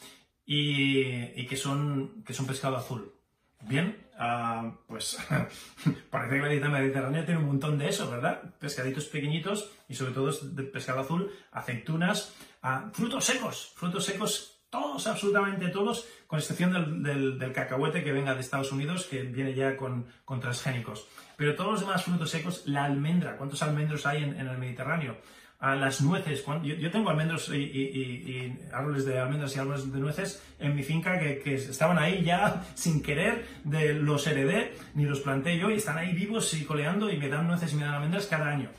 y, 0.46 1.44
que, 1.46 1.56
son, 1.56 2.22
que 2.24 2.34
son 2.34 2.46
pescado 2.46 2.76
azul. 2.76 3.17
Bien, 3.62 4.06
ah, 4.18 4.72
pues 4.86 5.18
parece 6.10 6.36
que 6.36 6.42
la 6.42 6.48
dieta 6.48 6.68
mediterránea 6.68 7.24
tiene 7.24 7.40
un 7.40 7.46
montón 7.46 7.78
de 7.78 7.88
eso, 7.88 8.10
¿verdad? 8.10 8.54
Pescaditos 8.58 9.06
pequeñitos 9.06 9.70
y 9.88 9.94
sobre 9.94 10.12
todo 10.12 10.30
de 10.32 10.62
pescado 10.62 11.00
azul, 11.00 11.32
aceitunas, 11.50 12.34
ah, 12.62 12.90
frutos 12.92 13.24
secos, 13.24 13.72
frutos 13.74 14.04
secos 14.04 14.58
todos, 14.70 15.06
absolutamente 15.06 15.68
todos, 15.68 16.06
con 16.26 16.38
excepción 16.38 17.02
del, 17.02 17.52
cacahuete 17.52 18.04
que 18.04 18.12
venga 18.12 18.34
de 18.34 18.40
Estados 18.40 18.70
Unidos, 18.70 19.06
que 19.06 19.22
viene 19.22 19.54
ya 19.54 19.76
con, 19.76 20.06
transgénicos. 20.40 21.06
Pero 21.36 21.54
todos 21.54 21.72
los 21.72 21.80
demás 21.80 22.04
frutos 22.04 22.30
secos, 22.30 22.66
la 22.66 22.84
almendra, 22.84 23.36
¿cuántos 23.36 23.62
almendros 23.62 24.04
hay 24.04 24.24
en, 24.24 24.36
el 24.36 24.58
Mediterráneo? 24.58 25.16
A 25.60 25.74
las 25.74 26.00
nueces, 26.02 26.44
yo, 26.62 26.90
tengo 26.92 27.10
almendros 27.10 27.48
y, 27.52 28.56
árboles 28.72 29.04
de 29.04 29.18
almendras 29.18 29.56
y 29.56 29.58
árboles 29.58 29.92
de 29.92 29.98
nueces 29.98 30.40
en 30.60 30.76
mi 30.76 30.84
finca 30.84 31.18
que, 31.18 31.54
estaban 31.54 31.98
ahí 31.98 32.22
ya 32.22 32.64
sin 32.74 33.02
querer, 33.02 33.44
de, 33.64 33.94
los 33.94 34.26
heredé, 34.28 34.74
ni 34.94 35.04
los 35.04 35.20
planté 35.20 35.58
yo, 35.58 35.70
y 35.70 35.74
están 35.74 35.98
ahí 35.98 36.12
vivos 36.14 36.54
y 36.54 36.64
coleando 36.64 37.10
y 37.10 37.16
me 37.16 37.28
dan 37.28 37.48
nueces 37.48 37.72
y 37.72 37.76
me 37.76 37.82
dan 37.82 37.94
almendras 37.94 38.26
cada 38.26 38.48
año. 38.48 38.70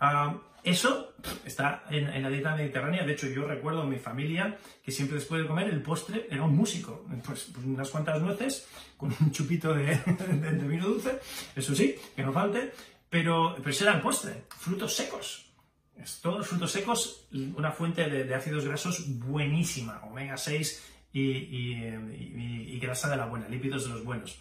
Ah, 0.00 0.34
eso 0.64 1.14
está 1.44 1.84
en, 1.90 2.22
la 2.22 2.30
dieta 2.30 2.56
mediterránea. 2.56 3.04
De 3.04 3.12
hecho, 3.12 3.28
yo 3.28 3.46
recuerdo 3.46 3.82
a 3.82 3.86
mi 3.86 3.98
familia 3.98 4.56
que 4.82 4.90
siempre 4.90 5.18
después 5.18 5.42
de 5.42 5.46
comer 5.46 5.68
el 5.68 5.82
postre 5.82 6.26
era 6.30 6.42
un 6.42 6.56
músico. 6.56 7.06
Pues, 7.24 7.50
pues 7.52 7.66
unas 7.66 7.90
cuantas 7.90 8.20
nueces 8.22 8.66
con 8.96 9.14
un 9.20 9.30
chupito 9.30 9.74
de, 9.74 10.00
vino 10.66 10.86
dulce, 10.86 11.20
eso 11.54 11.74
sí, 11.74 11.94
que 12.16 12.22
no 12.22 12.32
falte, 12.32 12.72
pero, 13.10 13.54
pero 13.58 13.70
ese 13.70 13.84
era 13.84 13.94
el 13.94 14.00
postre. 14.00 14.44
Frutos 14.48 14.96
secos. 14.96 15.43
Todos 16.20 16.38
los 16.38 16.48
frutos 16.48 16.72
secos, 16.72 17.28
una 17.56 17.70
fuente 17.70 18.08
de, 18.08 18.34
ácidos 18.34 18.66
grasos 18.66 19.18
buenísima, 19.18 20.02
omega 20.04 20.36
6 20.36 20.92
y 21.12 22.78
grasa 22.80 23.08
de 23.10 23.16
la 23.16 23.26
buena, 23.26 23.48
lípidos 23.48 23.84
de 23.84 23.90
los 23.90 24.04
buenos 24.04 24.38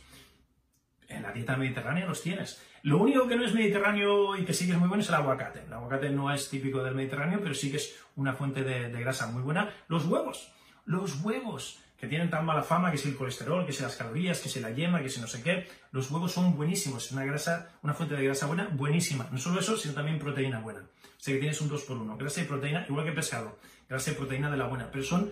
en 1.15 1.23
la 1.23 1.31
dieta 1.31 1.55
mediterránea 1.55 2.05
los 2.05 2.21
tienes. 2.21 2.61
Lo 2.81 2.97
único 2.97 3.27
que 3.27 3.35
no 3.35 3.45
es 3.45 3.53
mediterráneo 3.53 4.35
y 4.35 4.45
que 4.45 4.53
sí 4.53 4.65
que 4.65 4.73
es 4.73 4.77
muy 4.77 4.87
bueno 4.87 5.03
es 5.03 5.09
el 5.09 5.15
aguacate. 5.15 5.63
El 5.65 5.73
aguacate 5.73 6.09
no 6.09 6.33
es 6.33 6.49
típico 6.49 6.83
del 6.83 6.95
Mediterráneo, 6.95 7.39
pero 7.41 7.55
sí 7.55 7.71
que 7.71 7.77
es 7.77 7.95
una 8.15 8.33
fuente 8.33 8.63
de, 8.63 8.89
grasa 8.99 9.27
muy 9.27 9.41
buena. 9.41 9.69
Los 9.87 10.05
huevos, 10.05 10.51
los 10.85 11.23
huevos, 11.23 11.79
que 12.03 12.09
tienen 12.09 12.29
tan 12.29 12.45
mala 12.45 12.63
fama, 12.63 12.91
que 12.91 12.97
si 12.97 13.07
el 13.07 13.15
colesterol, 13.15 13.65
que 13.65 13.71
si 13.71 13.81
las 13.81 13.95
calorías, 13.95 14.41
que 14.41 14.49
si 14.49 14.59
la 14.59 14.71
yema, 14.71 15.01
que 15.01 15.07
si 15.07 15.21
no 15.21 15.27
sé 15.27 15.41
qué. 15.41 15.69
Los 15.93 16.11
huevos 16.11 16.33
son 16.33 16.53
buenísimos, 16.53 17.05
es 17.05 17.13
una 17.13 17.23
grasa, 17.23 17.69
una 17.81 17.93
fuente 17.93 18.17
de 18.17 18.25
grasa 18.25 18.45
buena, 18.45 18.67
buenísima. 18.73 19.29
No 19.31 19.37
solo 19.37 19.61
eso, 19.61 19.77
sino 19.77 19.93
también 19.93 20.19
proteína 20.19 20.59
buena. 20.59 20.81
O 20.81 20.83
sea 21.17 21.33
que 21.33 21.39
tienes 21.39 21.61
un 21.61 21.69
2 21.69 21.81
por 21.83 21.95
1 21.95 22.17
grasa 22.17 22.41
y 22.41 22.43
proteína, 22.43 22.85
igual 22.89 23.05
que 23.05 23.13
pescado, 23.13 23.57
grasa 23.87 24.11
y 24.11 24.15
proteína 24.15 24.51
de 24.51 24.57
la 24.57 24.67
buena, 24.67 24.89
pero 24.91 25.05
son 25.05 25.31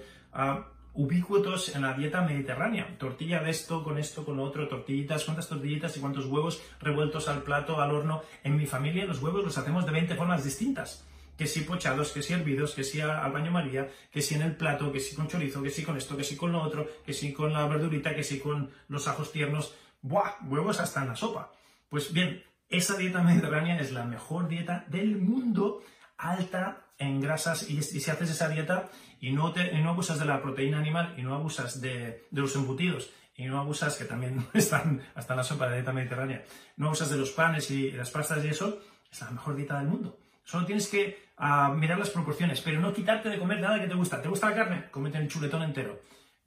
ubicuotos 0.94 1.76
en 1.76 1.82
la 1.82 1.94
dieta 1.94 2.22
mediterránea. 2.22 2.98
Tortilla 2.98 3.44
de 3.44 3.50
esto, 3.50 3.84
con 3.84 3.98
esto, 3.98 4.24
con 4.24 4.38
lo 4.38 4.44
otro, 4.44 4.70
tortillitas, 4.70 5.26
cuántas 5.26 5.50
tortillitas 5.50 5.98
y 5.98 6.00
cuántos 6.00 6.26
huevos 6.28 6.62
revueltos 6.80 7.28
al 7.28 7.44
plato, 7.44 7.82
al 7.82 7.92
horno. 7.92 8.24
En 8.46 8.56
mi 8.56 8.66
familia 8.66 9.04
los 9.04 9.22
huevos 9.22 9.44
los 9.44 9.58
hacemos 9.58 9.86
de 9.86 9.92
20 9.92 10.16
formas 10.16 10.46
distintas. 10.46 11.06
Que 11.38 11.48
si 11.48 11.62
pochados, 11.62 12.12
que 12.12 12.22
si 12.22 12.34
hervidos, 12.34 12.76
que 12.76 12.84
si 12.84 13.02
al 13.02 13.32
baño 13.32 13.52
María, 13.52 13.90
que 14.12 14.22
si 14.22 14.36
en 14.36 14.44
el 14.44 14.56
plato, 14.56 14.92
que 14.92 15.00
si 15.00 15.16
con 15.16 15.28
chorizo, 15.28 15.64
que 15.64 15.70
si 15.70 15.84
con 15.84 15.98
esto, 15.98 16.16
que 16.16 16.24
si 16.24 16.36
con 16.36 16.52
lo 16.52 16.62
otro, 16.62 16.88
que 17.06 17.14
si 17.14 17.34
con 17.34 17.54
la 17.54 17.68
verdurita, 17.68 18.16
que 18.16 18.24
si 18.24 18.40
con 18.40 18.72
los 18.88 19.08
ajos 19.08 19.32
tiernos. 19.32 19.74
¡Buah! 20.02 20.34
Huevos 20.48 20.80
hasta 20.80 21.02
en 21.02 21.10
la 21.10 21.16
sopa. 21.16 21.52
Pues 21.90 22.14
bien, 22.14 22.44
esa 22.70 22.96
dieta 22.96 23.22
mediterránea 23.22 23.80
es 23.80 23.92
la 23.92 24.06
mejor 24.06 24.48
dieta 24.48 24.86
del 24.88 25.18
mundo 25.18 25.82
alta 26.18 26.86
en 26.98 27.20
grasas 27.20 27.70
y, 27.70 27.82
si 27.82 28.12
haces 28.12 28.30
esa 28.30 28.48
dieta 28.48 28.90
y 29.20 29.32
no, 29.32 29.54
abusas 29.88 30.20
de 30.20 30.26
la 30.26 30.42
proteína 30.42 30.80
animal 30.80 31.16
y 31.18 31.24
no 31.24 31.34
abusas 31.34 31.82
de, 31.82 32.28
los 32.32 32.56
embutidos 32.56 33.12
y 33.36 33.46
no 33.46 33.60
abusas, 33.60 33.98
que 33.98 34.06
también 34.06 34.48
están 34.54 35.02
hasta 35.16 35.34
en 35.34 35.38
la 35.38 35.44
sopa 35.44 35.68
de 35.68 35.76
dieta 35.76 35.92
mediterránea, 35.92 36.46
no 36.78 36.88
abusas 36.88 37.10
de 37.10 37.18
los 37.18 37.32
panes 37.32 37.72
y 37.72 37.92
las 37.92 38.12
pastas 38.12 38.46
y 38.46 38.50
eso, 38.50 38.80
es 39.12 39.20
la 39.20 39.32
mejor 39.32 39.56
dieta 39.56 39.80
del 39.80 39.88
mundo. 39.88 40.18
Solo 40.44 40.66
tienes 40.66 40.88
que 40.88 41.32
ah, 41.38 41.74
mirar 41.76 42.00
las 42.00 42.10
proporciones, 42.10 42.62
pero 42.62 42.80
no 42.80 42.94
quitarte 42.94 43.30
de 43.30 43.40
comer 43.40 43.60
nada 43.60 43.80
que 43.80 43.88
te 43.88 43.94
gusta. 43.94 44.22
¿Te 44.22 44.30
gusta 44.30 44.50
la 44.50 44.56
carne? 44.56 44.90
Comete 44.92 45.18
el 45.18 45.28
chuletón 45.28 45.64
entero. 45.64 46.00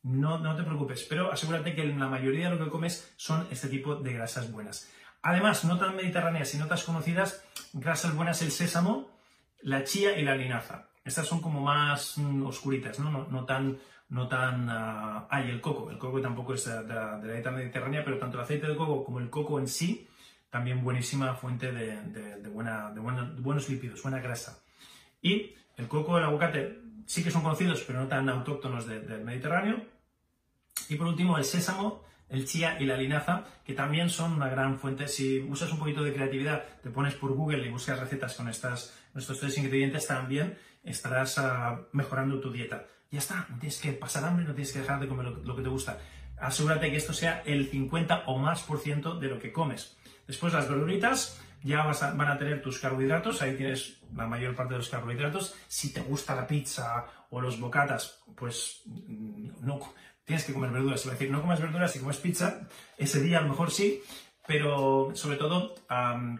No, 0.03 0.39
no 0.39 0.55
te 0.55 0.63
preocupes, 0.63 1.07
pero 1.09 1.33
asegúrate 1.33 1.75
que 1.75 1.85
la 1.85 2.09
mayoría 2.09 2.51
de 2.51 2.57
lo 2.57 2.65
que 2.65 2.71
comes 2.71 3.15
son 3.17 3.47
este 3.51 3.69
tipo 3.69 3.97
de 3.97 4.13
grasas 4.13 4.53
buenas. 4.53 4.91
Además, 5.23 5.65
no 5.65 5.79
tan 5.79 5.97
mediterráneas, 5.97 6.49
sino 6.49 6.67
tan 6.67 6.79
conocidas, 6.83 7.43
grasas 7.73 8.15
buenas 8.15 8.43
el 8.43 8.51
sésamo, 8.51 9.09
la 9.63 9.83
chía 9.85 10.19
y 10.19 10.23
la 10.23 10.37
linaza. 10.37 10.89
Estas 11.03 11.27
son 11.27 11.41
como 11.41 11.63
más 11.63 12.19
mm, 12.19 12.47
oscuritas, 12.47 12.99
¿no? 12.99 13.27
No, 13.31 13.45
tan... 13.45 13.79
No 14.11 14.29
tan 14.29 14.69
ah, 14.69 15.27
el 15.41 15.63
coco. 15.63 15.91
El 15.91 15.97
coco 15.97 16.21
tampoco 16.21 16.53
es 16.53 16.67
de, 16.67 16.95
la, 16.95 17.19
dieta 17.19 17.51
mediterránea, 17.51 18.05
pero 18.05 18.19
tanto 18.19 18.37
el 18.37 18.45
aceite 18.45 18.67
de 18.69 18.77
coco 18.77 19.03
como 19.03 19.19
el 19.19 19.31
coco 19.31 19.59
en 19.59 19.67
sí, 19.67 20.07
también 20.55 20.85
buenísima 20.85 21.35
fuente 21.35 21.73
de, 21.73 22.49
buena, 22.49 22.93
de 22.93 23.01
buenos 23.01 23.69
lípidos, 23.69 24.01
buena 24.03 24.21
grasa. 24.21 24.63
Y 25.21 25.53
el 25.77 25.89
coco 25.89 26.17
el 26.17 26.23
aguacate 26.23 26.79
sí 27.07 27.25
que 27.25 27.33
son 27.33 27.43
conocidos, 27.43 27.83
pero 27.85 27.99
no 27.99 28.07
tan 28.07 28.29
autóctonos 28.29 28.87
del 28.87 29.25
Mediterráneo. 29.25 29.85
Y 30.89 30.95
por 30.95 31.09
último, 31.09 31.39
el 31.39 31.45
sésamo 31.45 32.05
el 32.29 32.47
chía 32.47 32.77
y 32.81 32.85
la 32.85 32.97
linaza, 32.97 33.45
que 33.65 33.75
también 33.75 34.11
son 34.11 34.33
una 34.35 34.49
gran 34.49 34.79
fuente. 34.79 35.09
Si 35.09 35.41
usas 35.41 35.73
un 35.73 35.81
poquito 35.81 36.05
de 36.05 36.15
creatividad, 36.15 36.65
te 36.85 36.91
pones 36.91 37.15
por 37.15 37.33
Google 37.33 37.67
y 37.67 37.71
buscas 37.71 37.99
recetas 37.99 38.35
con 38.37 38.49
estas, 38.49 38.95
estos 39.17 39.41
tres 39.41 39.59
ingredientes, 39.59 40.07
también 40.07 40.57
estarás 40.85 41.37
ah, 41.39 41.81
mejorando 41.91 42.39
tu 42.39 42.53
dieta. 42.53 42.87
Ya 43.11 43.19
está, 43.19 43.47
no 43.51 43.59
tienes 43.59 43.81
que 43.81 43.93
pasar 43.93 44.25
hambre, 44.25 44.45
no 44.45 44.55
tienes 44.55 44.73
que 44.73 44.79
dejar 44.79 45.01
de 45.01 45.09
comer 45.09 45.27
lo, 45.27 45.57
que 45.57 45.63
te 45.63 45.69
gusta. 45.69 45.99
Asegúrate 46.39 46.93
que 46.93 46.97
esto 46.97 47.13
sea 47.13 47.43
el 47.45 47.69
50 47.71 48.25
o 48.27 48.39
más 48.39 48.63
por 48.63 48.79
ciento 48.79 49.19
de 49.19 49.27
lo 49.27 49.41
que 49.41 49.53
comes. 49.53 49.97
Después 50.27 50.53
las 50.53 50.69
verduritas 50.69 51.41
ya 51.63 51.85
van 51.85 52.29
a 52.29 52.39
tener 52.39 52.63
tus 52.63 52.79
carbohidratos, 52.79 53.41
ahí 53.41 53.57
tienes 53.57 54.01
la 54.15 54.27
mayor 54.27 54.55
parte 54.55 54.75
de 54.75 54.79
los 54.79 54.89
carbohidratos. 54.89 55.55
Si 55.67 55.93
te 55.93 56.03
gusta 56.03 56.35
la 56.35 56.47
pizza 56.47 57.07
o 57.31 57.41
los 57.41 57.59
bocatas, 57.59 58.23
pues 58.37 58.83
mm, 58.85 59.65
no, 59.67 59.81
tienes 60.25 60.45
que 60.45 60.53
comer 60.53 60.71
verduras. 60.71 61.05
Es 61.05 61.11
decir, 61.11 61.31
no 61.31 61.41
comes 61.41 61.61
verduras 61.61 61.93
si 61.93 62.01
comes 62.01 62.19
pizza, 62.19 62.69
ese 62.99 63.21
día 63.23 63.39
a 63.39 63.43
lo 63.43 63.49
mejor 63.49 63.71
sí, 63.71 64.03
pero 64.47 65.13
sobre 65.15 65.37
todo 65.37 65.75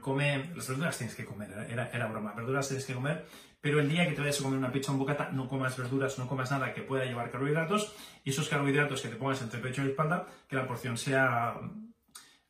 come, 0.01 0.51
las 0.55 0.69
verduras 0.69 0.99
tienes 0.99 1.17
que 1.17 1.25
comer, 1.25 1.51
era, 1.71 1.91
era 1.91 2.07
broma, 2.07 2.35
verduras 2.35 2.69
tienes 2.69 2.85
que 2.85 2.95
comer, 2.95 3.27
pero 3.61 3.81
el 3.81 3.89
día 3.89 4.07
que 4.07 4.15
te 4.15 4.21
vayas 4.21 4.41
a 4.41 4.43
comer 4.43 4.59
una 4.59 4.73
pizza 4.73 4.91
o 4.91 4.95
un 4.95 5.01
bocata, 5.01 5.31
no 5.31 5.49
comas 5.49 5.77
verduras, 5.77 6.19
no 6.19 6.29
comas 6.29 6.51
nada 6.51 6.75
que 6.75 6.83
pueda 6.83 7.07
llevar 7.07 7.31
carbohidratos, 7.31 7.95
y 8.23 8.31
esos 8.31 8.49
carbohidratos 8.49 9.01
que 9.01 9.09
te 9.09 9.17
pongas 9.17 9.41
entre 9.41 9.61
pecho 9.61 9.83
y 9.83 9.89
espalda, 9.89 10.27
que 10.49 10.57
la 10.57 10.67
porción 10.67 10.99
sea 10.99 11.55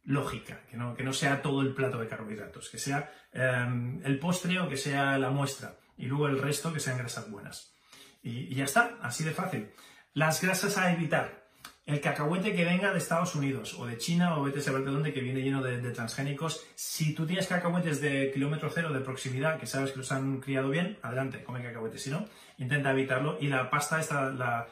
lógica, 0.05 0.61
que 0.71 0.77
no, 0.77 0.95
que 0.95 1.03
no 1.03 1.13
sea 1.13 1.43
todo 1.43 1.63
el 1.63 1.75
plato 1.75 1.99
de 1.99 2.09
carbohidratos, 2.09 2.69
que 2.69 2.79
sea 2.79 3.13
em, 3.33 4.01
el 4.05 4.19
postre 4.19 4.61
o 4.61 4.69
que 4.69 4.77
sea 4.77 5.19
la 5.19 5.31
muestra, 5.31 5.77
y 5.97 6.07
luego 6.07 6.29
el 6.29 6.41
resto 6.41 6.73
que 6.73 6.81
sean 6.81 6.99
grasas 6.99 7.31
buenas. 7.31 7.75
Y, 8.23 8.55
ya 8.55 8.65
está, 8.65 8.99
así 9.03 9.25
de 9.25 9.33
fácil. 9.33 9.71
Las 10.15 10.43
grasas 10.43 10.79
a 10.79 10.93
evitar. 10.93 11.45
El 11.85 12.01
cacahuete 12.01 12.55
que 12.55 12.65
venga 12.65 12.93
de 12.93 12.99
Estados 12.99 13.35
Unidos 13.35 13.75
o 13.79 13.87
de 13.87 13.99
China 13.99 14.39
o 14.39 14.45
vete 14.45 14.61
a 14.61 14.63
saber 14.63 14.85
de 14.85 14.91
dónde, 14.91 15.13
que 15.13 15.21
viene 15.21 15.43
lleno 15.43 15.63
de, 15.63 15.79
transgénicos. 15.91 16.65
Si 16.75 17.15
tú 17.15 17.27
tienes 17.27 17.47
cacahuetes 17.47 18.01
de 18.01 18.31
kilómetro 18.33 18.71
cero 18.73 18.91
de 18.91 19.01
proximidad, 19.01 19.61
que 19.61 19.67
sabes 19.67 19.93
que 19.93 19.99
los 19.99 20.11
han 20.11 20.41
criado 20.41 20.71
bien, 20.71 20.99
adelante, 21.03 21.45
come 21.45 21.63
cacahuetes. 21.63 22.03
Si 22.03 22.11
no, 22.11 22.25
intenta 22.57 22.93
evitarlo. 22.93 23.37
Y 23.39 23.49
la 23.49 23.69
pasta 23.69 24.01
esta, 24.01 24.31
la, 24.31 24.67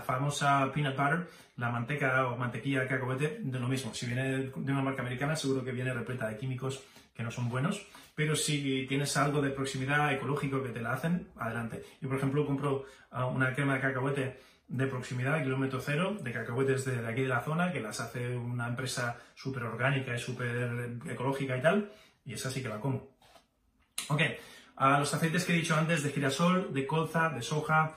famosa 0.00 0.70
peanut 0.72 0.96
butter, 0.96 1.28
la 1.56 1.70
manteca 1.70 2.26
o 2.28 2.36
mantequilla 2.36 2.80
de 2.80 2.88
cacahuete, 2.88 3.38
de 3.40 3.58
lo 3.58 3.68
mismo. 3.68 3.94
Si 3.94 4.06
viene 4.06 4.50
de 4.50 4.52
una 4.72 4.82
marca 4.82 5.02
americana, 5.02 5.36
seguro 5.36 5.64
que 5.64 5.72
viene 5.72 5.92
repleta 5.92 6.28
de 6.28 6.36
químicos 6.36 6.82
que 7.14 7.22
no 7.22 7.30
son 7.30 7.48
buenos. 7.48 7.86
Pero 8.14 8.36
si 8.36 8.86
tienes 8.88 9.16
algo 9.16 9.42
de 9.42 9.50
proximidad 9.50 10.12
ecológico 10.12 10.62
que 10.62 10.68
te 10.68 10.80
la 10.80 10.92
hacen, 10.92 11.28
adelante. 11.36 11.82
Yo, 12.00 12.08
por 12.08 12.18
ejemplo, 12.18 12.46
compro 12.46 12.84
ah, 13.10 13.26
una 13.26 13.52
crema 13.54 13.74
de 13.74 13.80
cacahuete 13.80 14.40
de 14.68 14.86
proximidad, 14.86 15.42
kilómetro 15.42 15.80
cero, 15.80 16.16
de 16.20 16.32
cacahuetes 16.32 16.84
de, 16.84 17.06
aquí 17.06 17.22
de 17.22 17.28
la 17.28 17.42
zona, 17.42 17.72
que 17.72 17.80
las 17.80 18.00
hace 18.00 18.36
una 18.36 18.68
empresa 18.68 19.18
súper 19.34 19.64
orgánica 19.64 20.14
y 20.14 20.18
súper 20.18 20.98
ecológica 21.08 21.56
y 21.56 21.62
tal, 21.62 21.92
y 22.24 22.32
esa 22.32 22.50
sí 22.50 22.62
que 22.62 22.68
la 22.68 22.80
como. 22.80 23.08
Ok, 24.08 24.20
a 24.76 24.98
los 24.98 25.12
aceites 25.12 25.44
que 25.44 25.52
he 25.52 25.56
dicho 25.56 25.76
antes 25.76 26.02
de 26.02 26.10
girasol, 26.10 26.72
de 26.72 26.86
colza, 26.86 27.28
de 27.28 27.42
soja, 27.42 27.94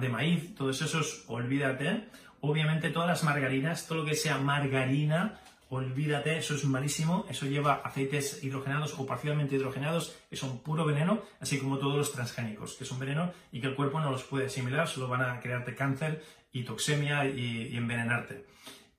de 0.00 0.08
maíz, 0.08 0.54
todos 0.54 0.82
esos, 0.82 1.24
olvídate. 1.28 2.08
Obviamente 2.40 2.90
todas 2.90 3.08
las 3.08 3.22
margarinas, 3.22 3.86
todo 3.86 3.98
lo 3.98 4.04
que 4.04 4.14
sea 4.14 4.38
margarina, 4.38 5.38
olvídate, 5.68 6.38
eso 6.38 6.54
es 6.54 6.64
malísimo, 6.64 7.24
eso 7.28 7.46
lleva 7.46 7.74
aceites 7.84 8.42
hidrogenados 8.42 8.98
o 8.98 9.06
parcialmente 9.06 9.54
hidrogenados, 9.54 10.16
que 10.28 10.36
son 10.36 10.58
puro 10.58 10.84
veneno, 10.84 11.22
así 11.38 11.58
como 11.58 11.78
todos 11.78 11.96
los 11.96 12.12
transgénicos, 12.12 12.74
que 12.74 12.84
son 12.84 12.98
veneno 12.98 13.32
y 13.52 13.60
que 13.60 13.68
el 13.68 13.76
cuerpo 13.76 14.00
no 14.00 14.10
los 14.10 14.24
puede 14.24 14.46
asimilar, 14.46 14.88
solo 14.88 15.06
van 15.06 15.22
a 15.22 15.40
crearte 15.40 15.76
cáncer 15.76 16.24
y 16.50 16.64
toxemia 16.64 17.26
y, 17.26 17.76
envenenarte. 17.76 18.46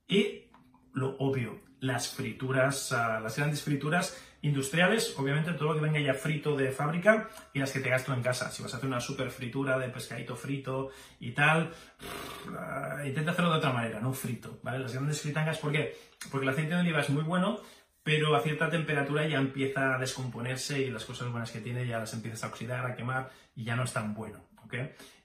Y 0.08 0.46
lo 0.94 1.18
obvio, 1.18 1.60
las 1.82 2.08
frituras, 2.08 2.94
ah, 2.94 3.20
las 3.20 3.36
grandes 3.36 3.64
frituras 3.64 4.18
industriales, 4.42 5.14
obviamente 5.18 5.54
todo 5.54 5.70
lo 5.70 5.76
que 5.76 5.82
venga 5.82 6.00
ya 6.00 6.14
frito 6.14 6.56
de 6.56 6.72
fábrica 6.72 7.30
y 7.54 7.60
las 7.60 7.72
que 7.72 7.80
te 7.80 7.90
gasto 7.90 8.14
en 8.14 8.22
casa. 8.22 8.52
Si 8.52 8.64
vas 8.64 8.74
a 8.74 8.78
hacer 8.78 8.88
una 8.88 9.00
super 9.00 9.30
fritura 9.30 9.78
de 9.78 9.90
pescadito 9.90 10.36
frito 10.36 10.90
y 11.20 11.32
tal, 11.32 11.72
intenta 13.06 13.32
hacerlo 13.32 13.52
de 13.52 13.58
otra 13.58 13.72
manera, 13.72 14.00
no 14.00 14.14
frito, 14.14 14.60
¿vale? 14.64 14.80
Las 14.80 14.94
grandes 14.94 15.22
fritangas, 15.22 15.60
¿por 15.60 15.72
qué? 15.72 15.96
Porque 16.32 16.46
el 16.46 16.50
aceite 16.50 16.74
de 16.74 16.82
oliva 16.82 17.02
es 17.02 17.10
muy 17.10 17.24
bueno, 17.24 17.60
pero 18.04 18.36
a 18.36 18.42
cierta 18.42 18.70
temperatura 18.70 19.28
ya 19.28 19.38
empieza 19.38 19.96
a 19.96 20.00
descomponerse 20.00 20.82
y 20.82 20.90
las 20.90 21.06
cosas 21.06 21.30
buenas 21.30 21.52
que 21.52 21.62
tiene 21.62 21.86
ya 21.86 22.00
las 22.00 22.14
empiezas 22.14 22.44
a 22.44 22.48
oxidar, 22.48 22.86
a 22.86 22.96
quemar 22.96 23.30
y 23.56 23.64
ya 23.64 23.76
no 23.76 23.84
es 23.84 23.94
tan 23.94 24.14
bueno, 24.14 24.44
¿ok? 24.64 24.76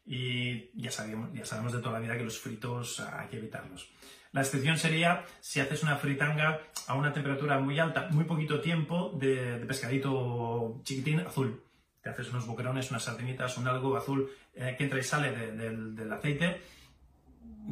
y 0.06 0.70
ya 0.80 0.92
sabemos, 0.92 1.30
ya 1.34 1.44
sabemos 1.44 1.72
de 1.72 1.80
toda 1.80 1.94
la 1.94 1.98
vida 1.98 2.16
que 2.16 2.22
los 2.22 2.38
fritos 2.38 3.00
hay 3.00 3.28
que 3.28 3.38
evitarlos. 3.38 3.90
La 4.36 4.42
excepción 4.42 4.76
sería 4.76 5.24
si 5.40 5.60
haces 5.60 5.82
una 5.82 5.96
fritanga 5.96 6.60
a 6.88 6.92
una 6.92 7.10
temperatura 7.10 7.58
muy 7.58 7.78
alta, 7.78 8.08
muy 8.10 8.24
poquito 8.24 8.60
tiempo, 8.60 9.10
de, 9.18 9.64
pescadito 9.66 10.82
chiquitín 10.84 11.20
azul. 11.20 11.62
Te 12.02 12.10
haces 12.10 12.28
unos 12.28 12.46
boquerones, 12.46 12.90
unas 12.90 13.04
sardinitas, 13.04 13.56
un 13.56 13.66
algo 13.66 13.96
azul 13.96 14.30
eh, 14.52 14.74
que 14.76 14.84
entra 14.84 15.00
y 15.00 15.04
sale 15.04 15.32
del 15.32 16.12
aceite. 16.12 16.60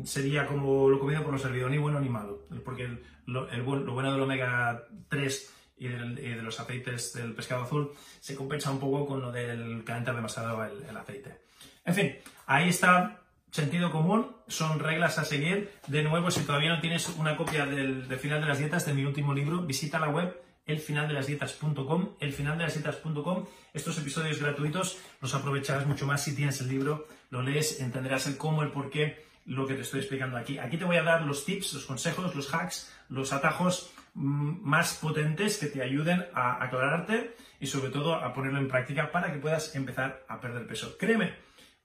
Sería 0.05 0.47
como 0.47 0.89
lo 0.89 0.99
comido 0.99 1.23
por 1.23 1.33
no 1.33 1.39
servido, 1.39 1.69
ni 1.69 1.77
bueno 1.77 2.01
ni 2.01 2.09
malo. 2.09 2.47
Porque 2.65 2.99
lo, 3.27 3.47
bueno 3.63 4.13
del 4.13 4.23
omega 4.23 4.85
3 5.11 5.55
y, 5.77 5.89
de 5.89 6.43
los 6.43 6.59
aceites 6.59 7.13
del 7.13 7.35
pescado 7.35 7.65
azul 7.65 7.93
se 8.21 8.35
compensa 8.35 8.71
un 8.71 8.81
poco 8.81 9.05
con 9.05 9.21
lo 9.21 9.31
del 9.31 9.85
calentar 9.85 10.17
demasiado 10.17 10.65
el 10.65 10.97
aceite. 10.97 11.43
En 11.85 11.95
fin, 11.95 12.17
ahí 12.47 12.71
está 12.71 13.24
sentido 13.55 13.93
común, 13.93 14.35
son 14.49 14.81
reglas 14.81 15.17
a 15.21 15.25
seguir. 15.25 15.71
De 15.87 16.03
nuevo, 16.03 16.33
si 16.33 16.41
todavía 16.41 16.75
no 16.75 16.81
tienes 16.81 17.09
una 17.11 17.37
copia 17.37 17.65
del, 17.67 18.05
final 18.19 18.41
de 18.41 18.49
las 18.49 18.59
dietas 18.59 18.85
de 18.85 18.95
mi 18.95 19.05
último 19.05 19.33
libro, 19.33 19.61
visita 19.61 20.01
la 20.01 20.09
web 20.09 20.37
elfinaldelasdietas.com, 20.67 22.17
elfinaldelasdietas.com. 22.19 23.45
Estos 23.73 23.97
episodios 23.99 24.41
gratuitos 24.41 24.99
los 25.21 25.35
aprovecharás 25.35 25.87
mucho 25.87 26.05
más 26.05 26.25
si 26.25 26.35
tienes 26.35 26.61
el 26.63 26.69
libro, 26.69 27.07
lo 27.31 27.43
lees, 27.43 27.81
entenderás 27.81 28.27
el 28.27 28.37
cómo, 28.39 28.65
el 28.65 28.73
por 28.73 28.91
qué, 28.91 29.25
lo 29.47 29.69
que 29.69 29.75
te 29.75 29.83
estoy 29.83 30.01
explicando 30.01 30.37
aquí. 30.37 30.59
Aquí 30.59 30.77
te 30.77 30.85
voy 30.85 30.97
a 30.97 31.05
dar 31.05 31.23
los 31.23 31.45
tips, 31.45 31.75
los 31.75 31.87
consejos, 31.87 32.35
los 32.35 32.53
hacks, 32.53 32.93
los 33.09 33.33
atajos 33.33 33.93
mm, 34.15 34.69
más 34.69 34.95
potentes 34.95 35.59
que 35.59 35.67
te 35.67 35.81
ayuden 35.81 36.27
a 36.35 36.61
aclararte 36.61 37.37
y 37.61 37.69
sobre 37.69 37.91
todo 37.91 38.17
a 38.17 38.35
ponerlo 38.35 38.59
en 38.59 38.67
práctica 38.67 39.13
para 39.13 39.33
que 39.33 39.39
puedas 39.39 39.77
empezar 39.77 40.25
a 40.27 40.41
perder 40.41 40.67
peso. 40.67 40.99
Créeme, 40.99 41.35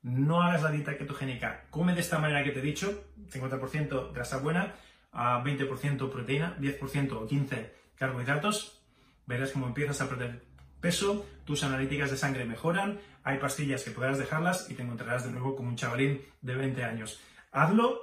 no 0.01 0.41
hagas 0.41 0.63
la 0.63 0.71
dieta 0.71 0.97
ketogénica, 0.97 1.65
come 1.69 1.93
de 1.93 2.01
esta 2.01 2.19
manera 2.19 2.43
que 2.43 2.51
te 2.51 2.59
he 2.59 2.63
dicho, 2.63 3.05
50% 3.31 4.13
grasa 4.13 4.37
buena, 4.37 4.75
a 5.11 5.43
20% 5.43 6.09
proteína, 6.09 6.55
10% 6.59 7.11
o 7.13 7.27
15% 7.27 7.69
carbohidratos, 7.95 8.81
verás 9.25 9.51
cómo 9.51 9.67
empiezas 9.67 9.99
a 10.01 10.07
perder 10.07 10.41
peso, 10.79 11.25
tus 11.45 11.63
analíticas 11.63 12.11
de 12.11 12.17
sangre 12.17 12.45
mejoran, 12.45 12.99
hay 13.23 13.37
pastillas 13.37 13.83
que 13.83 13.91
podrás 13.91 14.17
dejarlas 14.17 14.69
y 14.69 14.73
te 14.73 14.83
encontrarás 14.83 15.25
de 15.25 15.31
nuevo 15.31 15.55
como 15.55 15.69
un 15.69 15.75
chavalín 15.75 16.21
de 16.41 16.55
20 16.55 16.83
años. 16.83 17.19
Hazlo, 17.51 17.99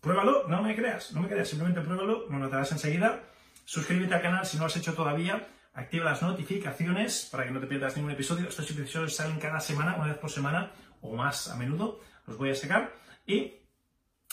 pruébalo, 0.00 0.48
no 0.48 0.62
me 0.62 0.74
creas, 0.74 1.12
no 1.12 1.22
me 1.22 1.28
creas, 1.28 1.48
simplemente 1.48 1.80
pruébalo, 1.80 2.26
lo 2.28 2.38
notarás 2.38 2.72
enseguida. 2.72 3.22
Suscríbete 3.64 4.14
al 4.14 4.22
canal 4.22 4.46
si 4.46 4.56
no 4.56 4.62
lo 4.62 4.66
has 4.66 4.76
hecho 4.76 4.94
todavía, 4.94 5.46
activa 5.74 6.06
las 6.06 6.22
notificaciones 6.22 7.28
para 7.30 7.44
que 7.44 7.50
no 7.50 7.60
te 7.60 7.66
pierdas 7.66 7.96
ningún 7.96 8.12
episodio. 8.12 8.48
Estos 8.48 8.70
episodios 8.70 9.14
salen 9.14 9.38
cada 9.38 9.60
semana, 9.60 9.96
una 9.96 10.06
vez 10.06 10.18
por 10.18 10.30
semana, 10.30 10.72
o 11.00 11.14
más 11.14 11.48
a 11.48 11.56
menudo, 11.56 12.00
los 12.26 12.36
voy 12.36 12.50
a 12.50 12.54
sacar 12.54 12.94
y 13.26 13.54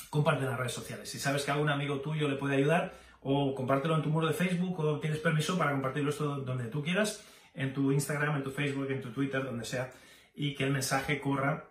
comparte 0.09 0.43
en 0.43 0.49
las 0.49 0.59
redes 0.59 0.73
sociales. 0.73 1.09
Si 1.09 1.19
sabes 1.19 1.43
que 1.43 1.51
algún 1.51 1.69
amigo 1.69 1.99
tuyo 1.99 2.27
le 2.27 2.35
puede 2.35 2.55
ayudar, 2.55 2.93
o 3.21 3.55
compártelo 3.55 3.95
en 3.95 4.01
tu 4.01 4.09
muro 4.09 4.27
de 4.27 4.33
Facebook, 4.33 4.79
o 4.79 4.99
tienes 4.99 5.19
permiso 5.19 5.57
para 5.57 5.71
compartirlo 5.71 6.11
donde 6.11 6.65
tú 6.65 6.83
quieras, 6.83 7.23
en 7.53 7.73
tu 7.73 7.91
Instagram, 7.91 8.35
en 8.35 8.43
tu 8.43 8.51
Facebook, 8.51 8.91
en 8.91 9.01
tu 9.01 9.11
Twitter, 9.11 9.43
donde 9.43 9.65
sea, 9.65 9.91
y 10.35 10.55
que 10.55 10.65
el 10.65 10.71
mensaje 10.71 11.19
corra 11.21 11.69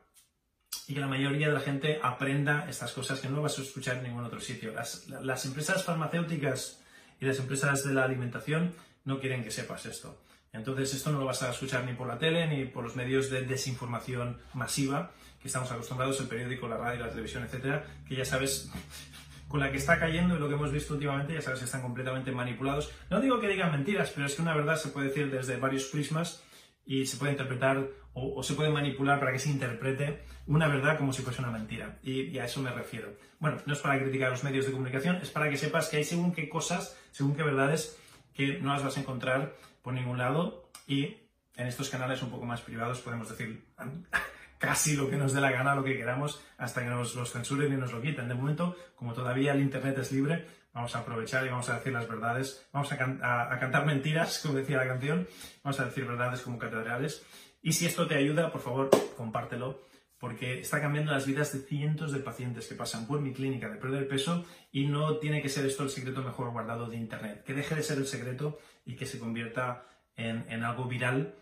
y 0.89 0.95
que 0.95 1.01
la 1.01 1.07
mayoría 1.07 1.49
de 1.49 1.55
la 1.55 1.61
gente 1.61 2.01
aprenda 2.03 2.67
estas 2.69 2.93
cosas 2.93 3.21
que 3.21 3.29
no 3.29 3.43
vas 3.43 3.59
a 3.59 3.63
escuchar 3.63 3.99
en 3.99 4.05
ningún 4.05 4.25
otro 4.25 4.41
sitio. 4.41 4.73
Las 4.73 5.45
empresas 5.45 5.85
farmacéuticas 5.85 6.83
y 7.21 7.27
las 7.27 7.39
empresas 7.39 7.85
de 7.85 7.95
la 7.95 8.05
alimentación 8.05 8.75
no 9.05 9.21
quieren 9.21 9.45
que 9.45 9.51
sepas 9.51 9.87
esto. 9.87 10.19
Entonces 10.53 10.93
esto 10.93 11.11
no 11.11 11.21
lo 11.21 11.25
vas 11.25 11.43
a 11.43 11.51
escuchar 11.51 11.85
ni 11.85 11.95
por 11.95 12.07
la 12.07 12.19
tele 12.19 12.47
ni 12.47 12.67
por 12.67 12.85
los 12.85 12.95
medios 12.95 13.31
de 13.31 13.43
desinformación 13.43 14.39
masiva 14.53 15.13
que 15.41 15.49
estamos 15.49 15.73
acostumbrados, 15.73 16.21
el 16.21 16.29
periódico, 16.29 16.69
la 16.69 16.77
radio, 16.77 17.01
la 17.01 17.11
televisión, 17.11 17.43
etcétera, 17.43 17.85
que 18.07 18.15
ya 18.15 18.25
sabes 18.25 18.71
con 19.49 19.61
la 19.61 19.71
que 19.71 19.79
está 19.79 19.99
cayendo 19.99 20.37
y 20.37 20.39
lo 20.39 20.49
que 20.49 20.55
hemos 20.55 20.71
visto 20.71 20.95
últimamente, 20.95 21.35
ya 21.35 21.41
sabes 21.41 21.59
que 21.61 21.65
están 21.65 21.83
completamente 21.83 22.33
manipulados. 22.33 22.93
No 23.11 23.21
digo 23.21 23.41
que 23.41 23.49
digan 23.49 23.73
mentiras, 23.73 24.13
pero 24.15 24.27
es 24.27 24.35
que 24.35 24.43
una 24.43 24.55
verdad 24.55 24.77
se 24.77 24.91
puede 24.91 25.09
decir 25.09 25.31
desde 25.31 25.57
varios 25.57 25.85
prismas 25.85 26.45
y 26.87 27.07
se 27.07 27.17
puede 27.17 27.33
interpretar 27.33 27.89
o, 28.15 28.43
se 28.43 28.55
puede 28.55 28.71
manipular 28.71 29.19
para 29.19 29.33
que 29.33 29.39
se 29.39 29.49
interprete 29.49 30.23
una 30.47 30.69
verdad 30.69 30.99
como 30.99 31.13
si 31.13 31.23
fuese 31.23 31.41
una 31.41 31.51
mentira. 31.51 31.99
Y, 32.03 32.23
y, 32.29 32.39
a 32.39 32.45
eso 32.45 32.61
me 32.61 32.71
refiero. 32.71 33.15
Bueno, 33.41 33.57
no 33.65 33.73
es 33.73 33.79
para 33.79 33.99
criticar 33.99 34.31
los 34.31 34.45
medios 34.45 34.67
de 34.67 34.73
comunicación, 34.73 35.17
es 35.17 35.31
para 35.31 35.49
que 35.49 35.57
sepas 35.57 35.89
que 35.89 35.97
hay 35.97 36.05
según 36.05 36.33
qué 36.33 36.49
cosas, 36.49 36.97
según 37.11 37.35
qué 37.35 37.43
verdades 37.43 37.99
que 38.35 38.59
no 38.61 38.73
las 38.73 38.85
vas 38.85 38.97
a 38.97 39.01
encontrar 39.01 39.55
por 39.83 39.93
ningún 39.95 40.19
lado 40.19 40.71
y 40.87 41.17
en 41.57 41.67
estos 41.67 41.91
canales 41.91 42.23
un 42.23 42.31
poco 42.31 42.47
más 42.47 42.61
privados 42.63 43.01
podemos 43.01 43.29
decir 43.29 43.67
casi 44.59 44.97
lo 44.97 45.11
que 45.11 45.17
nos 45.17 45.33
dé 45.33 45.41
la 45.41 45.51
gana, 45.51 45.75
lo 45.75 45.85
que 45.85 45.97
queramos, 45.97 46.41
hasta 46.57 46.83
que 46.83 46.89
nos 46.89 47.15
los 47.17 47.33
censuren 47.33 47.73
y 47.73 47.77
nos 47.77 47.93
lo 47.93 48.01
quiten. 48.01 48.29
De 48.29 48.35
momento, 48.35 48.77
como 48.95 49.13
todavía 49.13 49.53
el 49.53 49.61
Internet 49.61 49.99
es 49.99 50.13
libre, 50.13 50.47
vamos 50.73 50.95
a 50.95 51.01
aprovechar 51.01 51.45
y 51.45 51.51
vamos 51.51 51.69
a 51.69 51.79
decir 51.79 51.93
las 51.93 52.09
verdades, 52.09 52.65
vamos 52.73 52.93
a, 52.93 52.97
cantar 52.97 53.85
mentiras, 53.85 54.39
como 54.39 54.55
decía 54.55 54.79
la 54.79 54.87
canción, 54.87 55.29
vamos 55.63 55.81
a 55.81 55.87
decir 55.87 56.05
verdades 56.05 56.43
como 56.43 56.59
catedrales. 56.59 57.27
Y 57.61 57.73
si 57.73 57.87
esto 57.87 58.07
te 58.07 58.15
ayuda, 58.15 58.51
por 58.51 58.61
favor, 58.61 58.91
compártelo, 59.17 59.81
porque 60.23 60.61
está 60.61 60.81
cambiando 60.81 61.11
las 61.11 61.27
vidas 61.27 61.53
de 61.53 61.59
cientos 61.59 62.13
de 62.13 62.21
pacientes 62.21 62.69
que 62.69 62.77
pasan 62.77 63.09
por 63.09 63.21
mi 63.21 63.33
clínica 63.33 63.69
de 63.69 63.77
perder 63.77 64.07
peso 64.07 64.47
y 64.71 64.87
no 64.87 65.17
tiene 65.17 65.43
que 65.43 65.49
ser 65.49 65.67
esto 65.67 65.83
el 65.83 65.91
secreto 65.91 66.23
mejor 66.23 66.53
guardado 66.53 66.89
de 66.89 66.97
Internet. 66.97 67.43
Que 67.43 67.55
deje 67.55 67.75
de 67.75 67.83
ser 67.83 67.99
el 67.99 68.07
secreto 68.07 68.61
y 68.85 68.95
que 68.95 69.05
se 69.05 69.19
convierta 69.19 69.85
en, 70.15 70.63
algo 70.63 70.85
viral, 70.85 71.35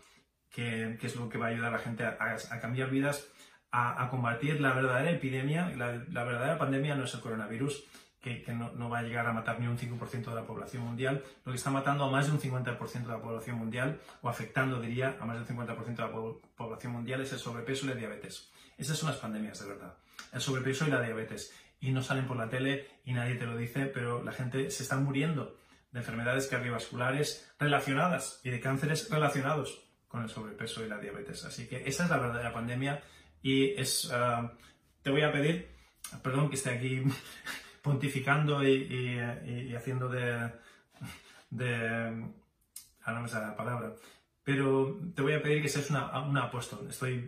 que, 0.49 0.97
es 0.99 1.15
lo 1.15 1.29
que 1.29 1.37
va 1.37 1.45
a 1.45 1.49
ayudar 1.49 1.67
a 1.67 1.77
la 1.77 1.83
gente 1.83 2.03
a, 2.03 2.59
cambiar 2.59 2.89
vidas, 2.89 3.27
a, 3.69 4.07
combatir 4.09 4.59
la 4.59 4.73
verdadera 4.73 5.11
epidemia. 5.11 5.69
La, 5.77 6.23
verdadera 6.23 6.57
pandemia 6.57 6.95
no 6.95 7.03
es 7.03 7.13
el 7.13 7.19
coronavirus, 7.19 7.83
que, 8.21 8.45
no, 8.53 8.89
va 8.89 8.99
a 8.99 9.03
llegar 9.03 9.25
a 9.25 9.33
matar 9.33 9.59
ni 9.59 9.67
un 9.67 9.77
5% 9.77 10.25
de 10.25 10.35
la 10.35 10.45
población 10.45 10.83
mundial, 10.83 11.23
lo 11.43 11.51
que 11.51 11.57
está 11.57 11.71
matando 11.71 12.05
a 12.05 12.11
más 12.11 12.27
de 12.27 12.33
un 12.33 12.39
50% 12.39 13.01
de 13.01 13.07
la 13.07 13.21
población 13.21 13.57
mundial, 13.57 13.99
o 14.21 14.29
afectando, 14.29 14.79
diría, 14.79 15.17
a 15.19 15.25
más 15.25 15.37
del 15.37 15.57
50% 15.57 15.95
de 15.95 16.01
la 16.01 16.11
población 16.55 16.93
mundial, 16.93 17.21
es 17.21 17.33
el 17.33 17.39
sobrepeso 17.39 17.85
y 17.85 17.89
la 17.89 17.95
diabetes. 17.95 18.51
Esas 18.77 18.97
son 18.97 19.09
las 19.09 19.17
pandemias 19.17 19.59
de 19.59 19.67
verdad, 19.67 19.97
el 20.31 20.41
sobrepeso 20.41 20.87
y 20.87 20.91
la 20.91 21.01
diabetes. 21.01 21.53
Y 21.79 21.91
no 21.91 22.03
salen 22.03 22.27
por 22.27 22.37
la 22.37 22.47
tele 22.47 22.87
y 23.03 23.13
nadie 23.13 23.35
te 23.35 23.47
lo 23.47 23.57
dice, 23.57 23.87
pero 23.87 24.23
la 24.23 24.31
gente 24.31 24.69
se 24.69 24.83
está 24.83 24.97
muriendo 24.97 25.57
de 25.91 25.99
enfermedades 25.99 26.47
cardiovasculares 26.47 27.51
relacionadas 27.59 28.39
y 28.43 28.51
de 28.51 28.59
cánceres 28.59 29.09
relacionados 29.09 29.83
con 30.07 30.21
el 30.21 30.29
sobrepeso 30.29 30.85
y 30.85 30.89
la 30.89 30.99
diabetes. 30.99 31.43
Así 31.43 31.67
que 31.67 31.87
esa 31.87 32.03
es 32.03 32.09
la 32.09 32.17
verdadera 32.17 32.53
pandemia 32.53 33.01
y 33.41 33.71
es, 33.79 34.11
ah, 34.13 34.53
te 35.01 35.09
voy 35.09 35.23
a 35.23 35.31
pedir, 35.31 35.69
perdón 36.21 36.49
que 36.49 36.55
esté 36.55 36.69
aquí 36.69 37.01
pontificando 37.81 38.63
y, 38.63 39.19
haciendo 39.75 40.07
de, 40.09 40.51
de, 41.49 41.87
ahora 43.03 43.17
no 43.17 43.21
me 43.21 43.27
sale 43.27 43.47
la 43.47 43.55
palabra, 43.55 43.93
pero 44.43 44.99
te 45.15 45.21
voy 45.21 45.33
a 45.33 45.41
pedir 45.41 45.61
que 45.61 45.69
seas 45.69 45.89
una, 45.89 46.19
un 46.21 46.37
apóstol. 46.37 46.87
Estoy 46.89 47.27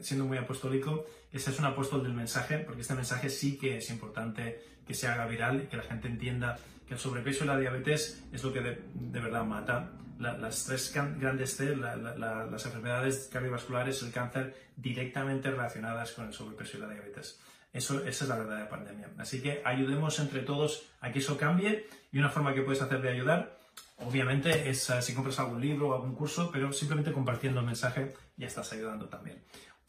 siendo 0.00 0.26
muy 0.26 0.38
apostólico, 0.38 1.06
que 1.30 1.38
seas 1.38 1.58
un 1.58 1.64
apóstol 1.64 2.02
del 2.02 2.14
mensaje, 2.14 2.58
porque 2.58 2.82
este 2.82 2.94
mensaje 2.94 3.30
sí 3.30 3.58
que 3.58 3.78
es 3.78 3.90
importante 3.90 4.76
que 4.86 4.94
se 4.94 5.08
haga 5.08 5.26
viral 5.26 5.62
y 5.62 5.66
que 5.66 5.76
la 5.76 5.82
gente 5.82 6.08
entienda 6.08 6.58
que 6.86 6.94
el 6.94 7.00
sobrepeso 7.00 7.44
y 7.44 7.48
la 7.48 7.58
diabetes 7.58 8.22
es 8.32 8.44
lo 8.44 8.52
que 8.52 8.60
de, 8.60 9.20
verdad 9.20 9.44
mata. 9.44 9.90
las 10.18 10.64
tres 10.64 10.92
grandes 10.94 11.56
C, 11.56 11.76
las 11.76 12.66
enfermedades 12.66 13.28
cardiovasculares, 13.32 14.02
el 14.02 14.12
cáncer, 14.12 14.54
directamente 14.76 15.50
relacionadas 15.50 16.12
con 16.12 16.26
el 16.26 16.32
sobrepeso 16.32 16.78
y 16.78 16.80
la 16.80 16.88
diabetes. 16.88 17.40
Eso, 17.76 18.04
esa 18.04 18.24
es 18.24 18.28
la 18.28 18.36
verdadera 18.36 18.68
pandemia. 18.68 19.10
Así 19.18 19.42
que 19.42 19.62
ayudemos 19.64 20.18
entre 20.18 20.40
todos 20.40 20.86
a 21.00 21.12
que 21.12 21.18
eso 21.18 21.36
cambie 21.36 21.86
y 22.10 22.18
una 22.18 22.30
forma 22.30 22.54
que 22.54 22.62
puedes 22.62 22.82
hacer 22.82 23.02
de 23.02 23.10
ayudar 23.10 23.56
Obviamente 23.98 24.68
es 24.68 24.90
eh, 24.90 25.00
si 25.00 25.14
compras 25.14 25.38
algún 25.38 25.60
libro 25.60 25.88
o 25.88 25.94
algún 25.94 26.14
curso, 26.14 26.50
pero 26.52 26.72
simplemente 26.72 27.12
compartiendo 27.12 27.60
el 27.60 27.66
mensaje 27.66 28.14
ya 28.36 28.46
estás 28.46 28.72
ayudando 28.72 29.08
también. 29.08 29.42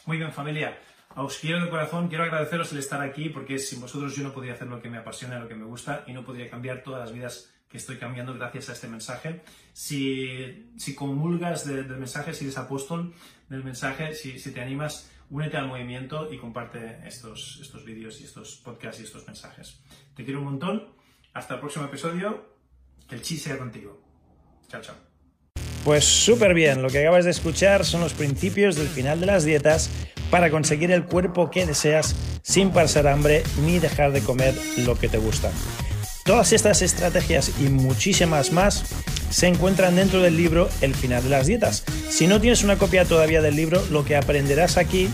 Muy 0.05 0.17
bien 0.17 0.31
familia, 0.31 0.77
os 1.15 1.37
quiero 1.37 1.61
de 1.61 1.69
corazón, 1.69 2.07
quiero 2.07 2.23
agradeceros 2.23 2.71
el 2.71 2.79
estar 2.79 3.01
aquí 3.01 3.29
porque 3.29 3.59
sin 3.59 3.81
vosotros 3.81 4.15
yo 4.15 4.23
no 4.23 4.31
podría 4.31 4.53
hacer 4.53 4.67
lo 4.67 4.81
que 4.81 4.89
me 4.89 4.97
apasiona, 4.97 5.39
lo 5.39 5.47
que 5.49 5.55
me 5.55 5.65
gusta 5.65 6.05
y 6.07 6.13
no 6.13 6.23
podría 6.23 6.49
cambiar 6.49 6.83
todas 6.83 7.01
las 7.01 7.11
vidas 7.11 7.53
que 7.69 7.77
estoy 7.77 7.97
cambiando 7.97 8.33
gracias 8.33 8.69
a 8.69 8.73
este 8.73 8.87
mensaje. 8.87 9.41
Si, 9.73 10.71
si 10.77 10.95
comulgas 10.95 11.65
del 11.65 11.87
mensaje, 11.97 12.33
si 12.33 12.45
eres 12.45 12.57
apóstol 12.57 13.13
del 13.49 13.65
mensaje, 13.65 14.15
si, 14.15 14.39
si, 14.39 14.53
te 14.53 14.61
animas, 14.61 15.11
únete 15.29 15.57
al 15.57 15.67
movimiento 15.67 16.31
y 16.31 16.37
comparte 16.37 16.99
estos, 17.05 17.59
estos 17.61 17.85
vídeos 17.85 18.21
y 18.21 18.23
estos 18.23 18.57
podcasts 18.57 19.01
y 19.01 19.03
estos 19.03 19.25
mensajes. 19.25 19.81
Te 20.15 20.23
quiero 20.23 20.39
un 20.39 20.45
montón. 20.45 20.95
Hasta 21.33 21.55
el 21.55 21.59
próximo 21.59 21.85
episodio. 21.85 22.57
Que 23.07 23.15
el 23.15 23.21
chi 23.21 23.37
sea 23.37 23.57
contigo. 23.57 24.01
Chao, 24.67 24.81
chao. 24.81 24.95
Pues 25.83 26.03
súper 26.03 26.53
bien, 26.53 26.81
lo 26.81 26.89
que 26.89 26.99
acabas 26.99 27.23
de 27.23 27.31
escuchar 27.31 27.85
son 27.85 28.01
los 28.01 28.13
principios 28.13 28.75
del 28.75 28.87
final 28.87 29.21
de 29.21 29.25
las 29.27 29.45
dietas 29.45 29.89
para 30.29 30.49
conseguir 30.49 30.91
el 30.91 31.05
cuerpo 31.05 31.49
que 31.49 31.65
deseas 31.65 32.13
sin 32.41 32.71
pasar 32.71 33.07
hambre 33.07 33.43
ni 33.63 33.79
dejar 33.79 34.11
de 34.11 34.21
comer 34.21 34.53
lo 34.79 34.99
que 34.99 35.07
te 35.07 35.17
gusta. 35.17 35.49
Todas 36.25 36.51
estas 36.51 36.81
estrategias 36.81 37.53
y 37.61 37.69
muchísimas 37.69 38.51
más 38.51 38.83
se 39.29 39.47
encuentran 39.47 39.95
dentro 39.95 40.21
del 40.21 40.37
libro 40.37 40.69
El 40.81 40.95
final 40.95 41.23
de 41.23 41.29
las 41.29 41.47
dietas. 41.47 41.83
Si 42.09 42.27
no 42.27 42.41
tienes 42.41 42.63
una 42.63 42.77
copia 42.77 43.05
todavía 43.05 43.41
del 43.41 43.55
libro, 43.55 43.83
lo 43.91 44.05
que 44.05 44.15
aprenderás 44.15 44.77
aquí 44.77 45.09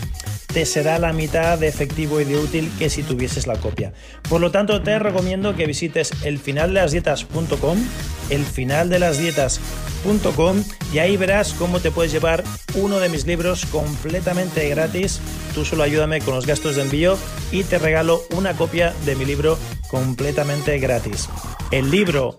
te 0.54 0.64
será 0.66 0.98
la 1.00 1.12
mitad 1.12 1.58
de 1.58 1.66
efectivo 1.66 2.20
y 2.20 2.24
de 2.24 2.38
útil 2.38 2.70
que 2.78 2.88
si 2.88 3.02
tuvieses 3.02 3.48
la 3.48 3.56
copia. 3.56 3.92
Por 4.28 4.40
lo 4.40 4.52
tanto, 4.52 4.82
te 4.82 4.96
recomiendo 5.00 5.56
que 5.56 5.66
visites 5.66 6.12
elfinaldelasdietas.com, 6.22 7.76
elfinaldelasdietas.com 8.30 10.64
y 10.92 11.00
ahí 11.00 11.16
verás 11.16 11.54
cómo 11.54 11.80
te 11.80 11.90
puedes 11.90 12.12
llevar 12.12 12.44
uno 12.76 13.00
de 13.00 13.08
mis 13.08 13.26
libros 13.26 13.66
completamente 13.66 14.68
gratis. 14.68 15.18
Tú 15.54 15.64
solo 15.64 15.82
ayúdame 15.82 16.20
con 16.20 16.36
los 16.36 16.46
gastos 16.46 16.76
de 16.76 16.82
envío 16.82 17.18
y 17.50 17.64
te 17.64 17.80
regalo 17.80 18.22
una 18.36 18.52
copia 18.52 18.94
de 19.04 19.16
mi 19.16 19.24
libro 19.24 19.58
completamente 19.88 20.78
gratis. 20.78 21.28
El 21.72 21.90
libro 21.90 22.38